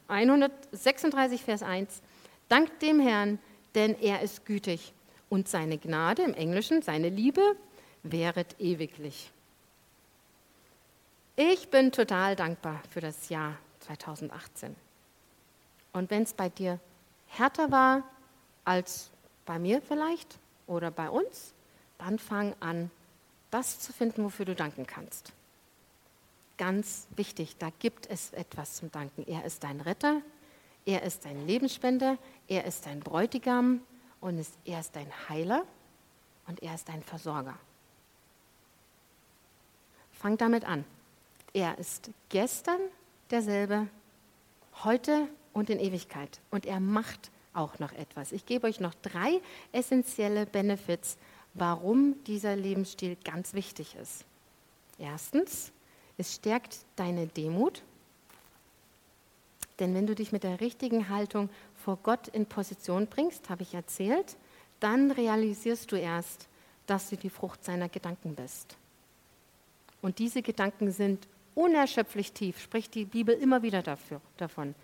136, 0.08 1.42
Vers 1.42 1.64
1. 1.64 2.02
Dank 2.50 2.80
dem 2.80 3.00
Herrn, 3.00 3.40
denn 3.76 3.96
er 4.02 4.22
ist 4.22 4.46
gütig 4.46 4.94
und 5.30 5.48
seine 5.48 5.78
Gnade 5.78 6.24
im 6.24 6.34
Englischen, 6.34 6.82
seine 6.82 7.10
Liebe, 7.10 7.56
wäret 8.04 8.60
ewiglich. 8.60 9.32
Ich 11.36 11.70
bin 11.70 11.92
total 11.92 12.36
dankbar 12.36 12.82
für 12.90 13.02
das 13.02 13.30
Jahr 13.30 13.58
2018. 13.82 14.76
Und 15.94 16.10
wenn 16.10 16.24
es 16.24 16.34
bei 16.34 16.50
dir 16.50 16.80
härter 17.28 17.72
war 17.72 18.04
als 18.66 19.10
bei 19.46 19.60
mir 19.60 19.82
vielleicht 19.82 20.40
oder 20.68 20.92
bei 20.92 21.10
uns, 21.10 21.54
dann 21.98 22.20
fang 22.20 22.56
an, 22.60 22.92
das 23.50 23.80
zu 23.80 23.92
finden, 23.94 24.24
wofür 24.24 24.46
du 24.46 24.56
danken 24.56 24.88
kannst. 24.88 25.34
Ganz 26.58 27.08
wichtig, 27.16 27.58
da 27.58 27.70
gibt 27.80 28.10
es 28.10 28.32
etwas 28.34 28.76
zum 28.76 28.92
Danken. 28.92 29.28
Er 29.28 29.46
ist 29.46 29.64
dein 29.64 29.82
Retter, 29.82 30.22
er 30.86 31.04
ist 31.04 31.26
dein 31.26 31.48
Lebensspender, 31.48 32.18
er 32.48 32.66
ist 32.66 32.86
dein 32.86 33.00
Bräutigam 33.00 33.82
und 34.20 34.46
er 34.66 34.80
ist 34.80 34.96
dein 34.96 35.12
Heiler 35.30 35.66
und 36.48 36.62
er 36.62 36.76
ist 36.76 36.88
dein 36.88 37.04
Versorger. 37.04 37.58
Fang 40.22 40.38
damit 40.38 40.66
an. 40.66 40.86
Er 41.52 41.80
ist 41.80 42.12
gestern 42.30 42.80
derselbe, 43.32 43.88
heute 44.84 45.28
und 45.52 45.72
in 45.72 45.80
Ewigkeit. 45.80 46.40
Und 46.52 46.68
er 46.68 46.80
macht 46.80 47.32
auch 47.56 47.80
noch 47.80 47.92
etwas. 47.94 48.32
Ich 48.32 48.46
gebe 48.46 48.68
euch 48.68 48.80
noch 48.80 48.94
drei 49.02 49.42
essentielle 49.72 50.46
Benefits, 50.46 51.18
warum 51.56 52.24
dieser 52.26 52.56
Lebensstil 52.56 53.18
ganz 53.24 53.56
wichtig 53.56 53.96
ist. 53.96 54.24
Erstens, 55.00 55.72
es 56.20 56.36
stärkt 56.36 56.78
deine 56.98 57.26
Demut. 57.26 57.82
Denn 59.80 59.96
wenn 59.96 60.06
du 60.06 60.14
dich 60.14 60.32
mit 60.32 60.44
der 60.44 60.62
richtigen 60.62 61.10
Haltung 61.10 61.50
vor 61.84 61.98
Gott 62.04 62.28
in 62.28 62.46
Position 62.46 63.08
bringst, 63.08 63.50
habe 63.50 63.64
ich 63.64 63.74
erzählt, 63.74 64.38
dann 64.80 65.10
realisierst 65.10 65.92
du 65.92 65.96
erst, 65.96 66.48
dass 66.86 67.10
du 67.10 67.18
die 67.18 67.32
Frucht 67.32 67.64
seiner 67.64 67.90
Gedanken 67.90 68.36
bist. 68.36 68.78
Und 70.02 70.20
diese 70.20 70.42
Gedanken 70.42 70.92
sind 70.92 71.28
unerschöpflich 71.56 72.32
tief, 72.32 72.60
spricht 72.60 72.96
die 72.96 73.06
Bibel 73.06 73.36
immer 73.36 73.62
wieder 73.62 73.82
dafür, 73.82 74.22
davon. 74.38 74.76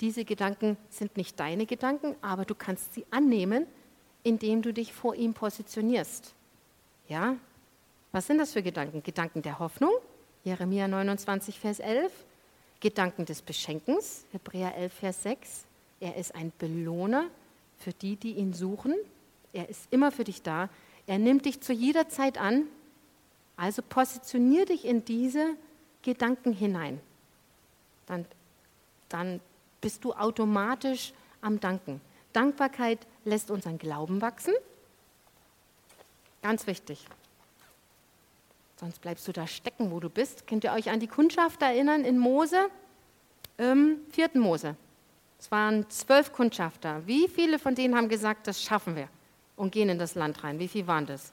Diese 0.00 0.24
Gedanken 0.24 0.76
sind 0.90 1.16
nicht 1.16 1.38
deine 1.38 1.66
Gedanken, 1.66 2.16
aber 2.20 2.44
du 2.44 2.54
kannst 2.54 2.94
sie 2.94 3.06
annehmen, 3.10 3.66
indem 4.22 4.62
du 4.62 4.72
dich 4.72 4.92
vor 4.92 5.14
ihm 5.14 5.34
positionierst. 5.34 6.34
Ja? 7.08 7.36
Was 8.12 8.26
sind 8.26 8.38
das 8.38 8.52
für 8.52 8.62
Gedanken? 8.62 9.02
Gedanken 9.02 9.42
der 9.42 9.58
Hoffnung, 9.58 9.92
Jeremia 10.44 10.88
29, 10.88 11.60
Vers 11.60 11.78
11. 11.78 12.12
Gedanken 12.80 13.24
des 13.24 13.42
Beschenkens, 13.42 14.24
Hebräer 14.32 14.76
11, 14.76 14.92
Vers 14.92 15.22
6. 15.22 15.64
Er 16.00 16.16
ist 16.16 16.34
ein 16.34 16.52
Belohner 16.58 17.28
für 17.78 17.92
die, 17.92 18.16
die 18.16 18.32
ihn 18.32 18.52
suchen. 18.52 18.94
Er 19.52 19.68
ist 19.68 19.86
immer 19.90 20.10
für 20.10 20.24
dich 20.24 20.42
da. 20.42 20.68
Er 21.06 21.18
nimmt 21.18 21.46
dich 21.46 21.60
zu 21.60 21.72
jeder 21.72 22.08
Zeit 22.08 22.38
an. 22.38 22.66
Also 23.56 23.82
positionier 23.82 24.66
dich 24.66 24.84
in 24.84 25.04
diese 25.04 25.56
Gedanken 26.02 26.52
hinein. 26.52 27.00
Dann, 28.06 28.26
dann 29.08 29.40
bist 29.80 30.04
du 30.04 30.12
automatisch 30.12 31.12
am 31.40 31.60
Danken. 31.60 32.00
Dankbarkeit 32.32 33.06
lässt 33.24 33.50
unseren 33.50 33.78
Glauben 33.78 34.20
wachsen. 34.20 34.54
Ganz 36.42 36.66
wichtig. 36.66 37.06
Sonst 38.76 39.00
bleibst 39.00 39.26
du 39.28 39.32
da 39.32 39.46
stecken, 39.46 39.90
wo 39.90 40.00
du 40.00 40.10
bist. 40.10 40.46
Könnt 40.46 40.64
ihr 40.64 40.72
euch 40.72 40.90
an 40.90 41.00
die 41.00 41.06
Kundschaft 41.06 41.62
erinnern 41.62 42.04
in 42.04 42.18
Mose? 42.18 42.68
Im 43.56 43.98
vierten 44.10 44.40
Mose. 44.40 44.76
Es 45.38 45.50
waren 45.50 45.88
zwölf 45.90 46.32
Kundschafter. 46.32 47.06
Wie 47.06 47.28
viele 47.28 47.58
von 47.58 47.74
denen 47.74 47.94
haben 47.94 48.08
gesagt, 48.08 48.46
das 48.46 48.60
schaffen 48.60 48.96
wir 48.96 49.08
und 49.56 49.72
gehen 49.72 49.88
in 49.88 49.98
das 49.98 50.16
Land 50.16 50.42
rein? 50.42 50.58
Wie 50.58 50.68
viele 50.68 50.86
waren 50.86 51.06
das? 51.06 51.32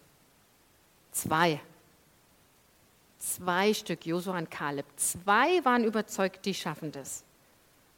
Zwei. 1.12 1.60
Zwei 3.22 3.72
Stück, 3.76 4.08
Josua 4.08 4.40
und 4.40 4.50
Kaleb. 4.50 4.86
Zwei 4.96 5.64
waren 5.64 5.84
überzeugt, 5.84 6.44
die 6.44 6.56
schaffen 6.56 6.92
das. 6.92 7.24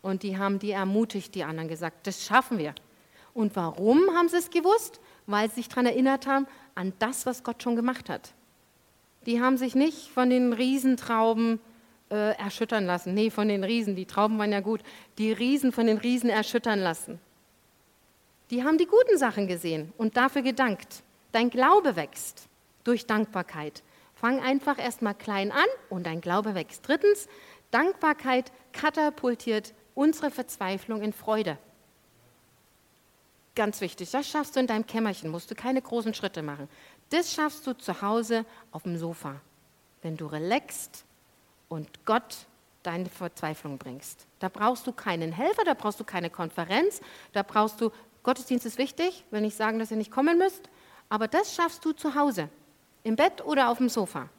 Und 0.01 0.21
die 0.21 0.37
haben 0.37 0.59
die 0.59 0.71
ermutigt, 0.71 1.33
die 1.33 1.45
anderen 1.45 1.69
gesagt, 1.69 2.05
das 2.07 2.25
schaffen 2.25 2.57
wir. 2.57 2.75
Und 3.33 3.55
warum 3.55 4.01
haben 4.13 4.27
sie 4.27 4.35
es 4.35 4.49
gewusst? 4.49 4.99
Weil 5.25 5.47
sie 5.47 5.55
sich 5.55 5.69
daran 5.69 5.85
erinnert 5.85 6.27
haben, 6.27 6.45
an 6.75 6.91
das, 6.99 7.25
was 7.25 7.45
Gott 7.45 7.63
schon 7.63 7.77
gemacht 7.77 8.09
hat. 8.09 8.33
Die 9.25 9.39
haben 9.39 9.55
sich 9.55 9.75
nicht 9.75 10.09
von 10.09 10.29
den 10.29 10.51
Riesentrauben 10.51 11.61
äh, 12.11 12.35
erschüttern 12.37 12.85
lassen. 12.85 13.13
Nee, 13.13 13.29
von 13.29 13.47
den 13.47 13.63
Riesen, 13.63 13.95
die 13.95 14.05
Trauben 14.05 14.37
waren 14.37 14.51
ja 14.51 14.59
gut. 14.59 14.81
Die 15.17 15.31
Riesen 15.31 15.71
von 15.71 15.87
den 15.87 15.99
Riesen 15.99 16.29
erschüttern 16.29 16.79
lassen. 16.79 17.17
Die 18.49 18.65
haben 18.65 18.77
die 18.77 18.87
guten 18.87 19.17
Sachen 19.17 19.47
gesehen 19.47 19.93
und 19.97 20.17
dafür 20.17 20.41
gedankt. 20.41 21.01
Dein 21.31 21.49
Glaube 21.49 21.95
wächst 21.95 22.49
durch 22.83 23.05
Dankbarkeit. 23.05 23.83
Fang 24.23 24.39
einfach 24.39 24.79
erstmal 24.79 25.15
klein 25.15 25.51
an 25.51 25.65
und 25.89 26.05
dein 26.05 26.21
Glaube 26.21 26.55
wächst. 26.55 26.87
Drittens, 26.87 27.27
Dankbarkeit 27.71 28.53
katapultiert 28.71 29.73
unsere 29.95 30.31
Verzweiflung 30.31 31.01
in 31.01 31.11
Freude. 31.11 31.57
Ganz 33.53 33.81
wichtig, 33.81 34.11
das 34.11 34.25
schaffst 34.25 34.55
du 34.55 34.61
in 34.61 34.67
deinem 34.67 34.87
Kämmerchen, 34.87 35.29
musst 35.29 35.51
du 35.51 35.55
keine 35.55 35.81
großen 35.81 36.13
Schritte 36.13 36.41
machen. 36.41 36.69
Das 37.09 37.33
schaffst 37.33 37.67
du 37.67 37.73
zu 37.73 38.01
Hause 38.01 38.45
auf 38.71 38.83
dem 38.83 38.97
Sofa, 38.97 39.41
wenn 40.03 40.15
du 40.15 40.27
relaxst 40.27 41.03
und 41.67 42.05
Gott 42.05 42.47
deine 42.83 43.09
Verzweiflung 43.09 43.77
bringst. 43.77 44.25
Da 44.39 44.47
brauchst 44.47 44.87
du 44.87 44.93
keinen 44.93 45.33
Helfer, 45.33 45.65
da 45.65 45.73
brauchst 45.73 45.99
du 45.99 46.05
keine 46.05 46.29
Konferenz, 46.29 47.01
da 47.33 47.43
brauchst 47.43 47.81
du, 47.81 47.91
Gottesdienst 48.23 48.65
ist 48.65 48.77
wichtig, 48.77 49.25
wenn 49.31 49.43
ich 49.43 49.55
sagen, 49.55 49.79
dass 49.79 49.91
ihr 49.91 49.97
nicht 49.97 50.11
kommen 50.11 50.37
müsst, 50.37 50.69
aber 51.09 51.27
das 51.27 51.53
schaffst 51.53 51.83
du 51.83 51.91
zu 51.91 52.15
Hause, 52.15 52.47
im 53.03 53.15
Bett 53.15 53.43
oder 53.45 53.69
auf 53.69 53.77
dem 53.77 53.89
Sofa. 53.89 54.29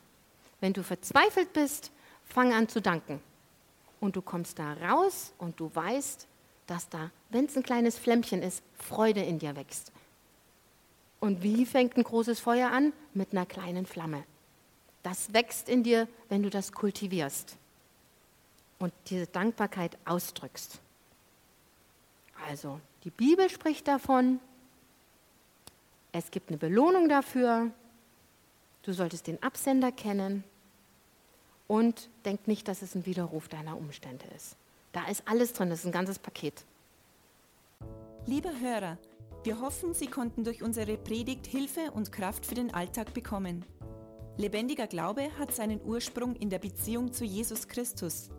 Wenn 0.61 0.73
du 0.73 0.83
verzweifelt 0.83 1.53
bist, 1.53 1.91
fang 2.25 2.53
an 2.53 2.69
zu 2.69 2.81
danken. 2.81 3.21
Und 4.01 4.17
du 4.17 4.23
kommst 4.23 4.59
da 4.59 4.75
raus 4.75 5.33
und 5.39 5.59
du 5.61 5.71
weißt, 5.75 6.27
dass 6.67 6.89
da, 6.89 7.11
wenn 7.31 7.47
es 7.47 7.57
ein 7.57 7.63
kleines 7.63 7.99
Flämmchen 7.99 8.43
ist, 8.43 8.63
Freude 8.79 9.23
in 9.23 9.39
dir 9.39 9.57
wächst. 9.57 9.93
Und 11.21 11.43
wie 11.43 11.65
fängt 11.65 11.97
ein 11.97 12.05
großes 12.05 12.41
Feuer 12.41 12.71
an? 12.71 12.93
Mit 13.15 13.33
einer 13.33 13.47
kleinen 13.47 13.87
Flamme. 13.87 14.25
Das 15.03 15.33
wächst 15.33 15.69
in 15.69 15.83
dir, 15.83 16.09
wenn 16.29 16.43
du 16.43 16.51
das 16.51 16.73
kultivierst 16.73 17.57
und 18.79 18.93
diese 19.07 19.27
Dankbarkeit 19.27 19.97
ausdrückst. 20.05 20.81
Also, 22.49 22.81
die 23.05 23.11
Bibel 23.11 23.49
spricht 23.49 23.89
davon, 23.89 24.41
es 26.13 26.31
gibt 26.31 26.49
eine 26.49 26.59
Belohnung 26.59 27.09
dafür, 27.09 27.71
du 28.85 28.93
solltest 28.93 29.27
den 29.27 29.43
Absender 29.43 29.93
kennen 29.93 30.45
und 31.67 32.09
denk 32.25 32.47
nicht, 32.47 32.69
dass 32.69 32.83
es 32.83 32.95
ein 32.95 33.07
Widerruf 33.07 33.49
deiner 33.49 33.77
Umstände 33.77 34.27
ist. 34.37 34.57
Da 34.93 35.07
ist 35.07 35.23
alles 35.27 35.53
drin, 35.53 35.71
das 35.71 35.81
ist 35.81 35.87
ein 35.87 35.93
ganzes 35.93 36.19
Paket. 36.19 36.65
Lieber 38.27 38.53
Hörer, 38.61 38.99
wir 39.43 39.61
hoffen, 39.61 39.93
Sie 39.93 40.07
konnten 40.07 40.45
durch 40.45 40.63
unsere 40.63 40.97
Predigt 40.97 41.47
Hilfe 41.47 41.91
und 41.93 42.13
Kraft 42.13 42.47
für 42.47 42.55
den 42.55 42.73
Alltag 42.73 43.13
bekommen. 43.13 43.65
Lebendiger 44.37 44.87
Glaube 44.87 45.31
hat 45.39 45.55
seinen 45.55 45.81
Ursprung 45.85 46.35
in 46.37 46.51
der 46.51 46.59
Beziehung 46.59 47.13
zu 47.13 47.25
Jesus 47.25 47.69
Christus. 47.69 48.31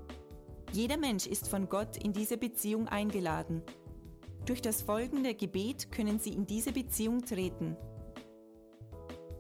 Jeder 0.72 0.98
Mensch 0.98 1.28
ist 1.28 1.48
von 1.48 1.70
Gott 1.70 1.98
in 1.98 2.14
diese 2.14 2.38
Beziehung 2.38 2.88
eingeladen. 2.88 3.62
Durch 4.46 4.62
das 4.62 4.82
folgende 4.82 5.34
Gebet 5.34 5.92
können 5.92 6.20
Sie 6.20 6.32
in 6.32 6.46
diese 6.46 6.72
Beziehung 6.72 7.24
treten. 7.24 7.78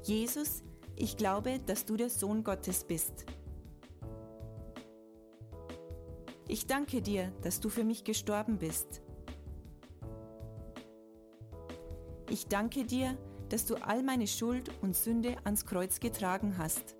Jesus, 0.03 0.63
ich 0.95 1.17
glaube, 1.17 1.59
dass 1.65 1.85
du 1.85 1.97
der 1.97 2.09
Sohn 2.09 2.43
Gottes 2.43 2.83
bist. 2.83 3.25
Ich 6.47 6.67
danke 6.67 7.01
dir, 7.01 7.31
dass 7.41 7.59
du 7.59 7.69
für 7.69 7.83
mich 7.83 8.03
gestorben 8.03 8.57
bist. 8.57 9.01
Ich 12.29 12.47
danke 12.47 12.85
dir, 12.85 13.17
dass 13.49 13.65
du 13.65 13.75
all 13.75 14.03
meine 14.03 14.27
Schuld 14.27 14.71
und 14.81 14.95
Sünde 14.95 15.35
ans 15.43 15.65
Kreuz 15.65 15.99
getragen 15.99 16.57
hast. 16.57 16.95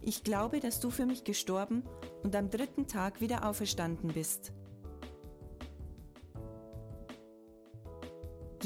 Ich 0.00 0.24
glaube, 0.24 0.60
dass 0.60 0.80
du 0.80 0.90
für 0.90 1.06
mich 1.06 1.24
gestorben 1.24 1.82
und 2.22 2.34
am 2.34 2.48
dritten 2.50 2.86
Tag 2.86 3.20
wieder 3.20 3.46
auferstanden 3.46 4.12
bist. 4.12 4.52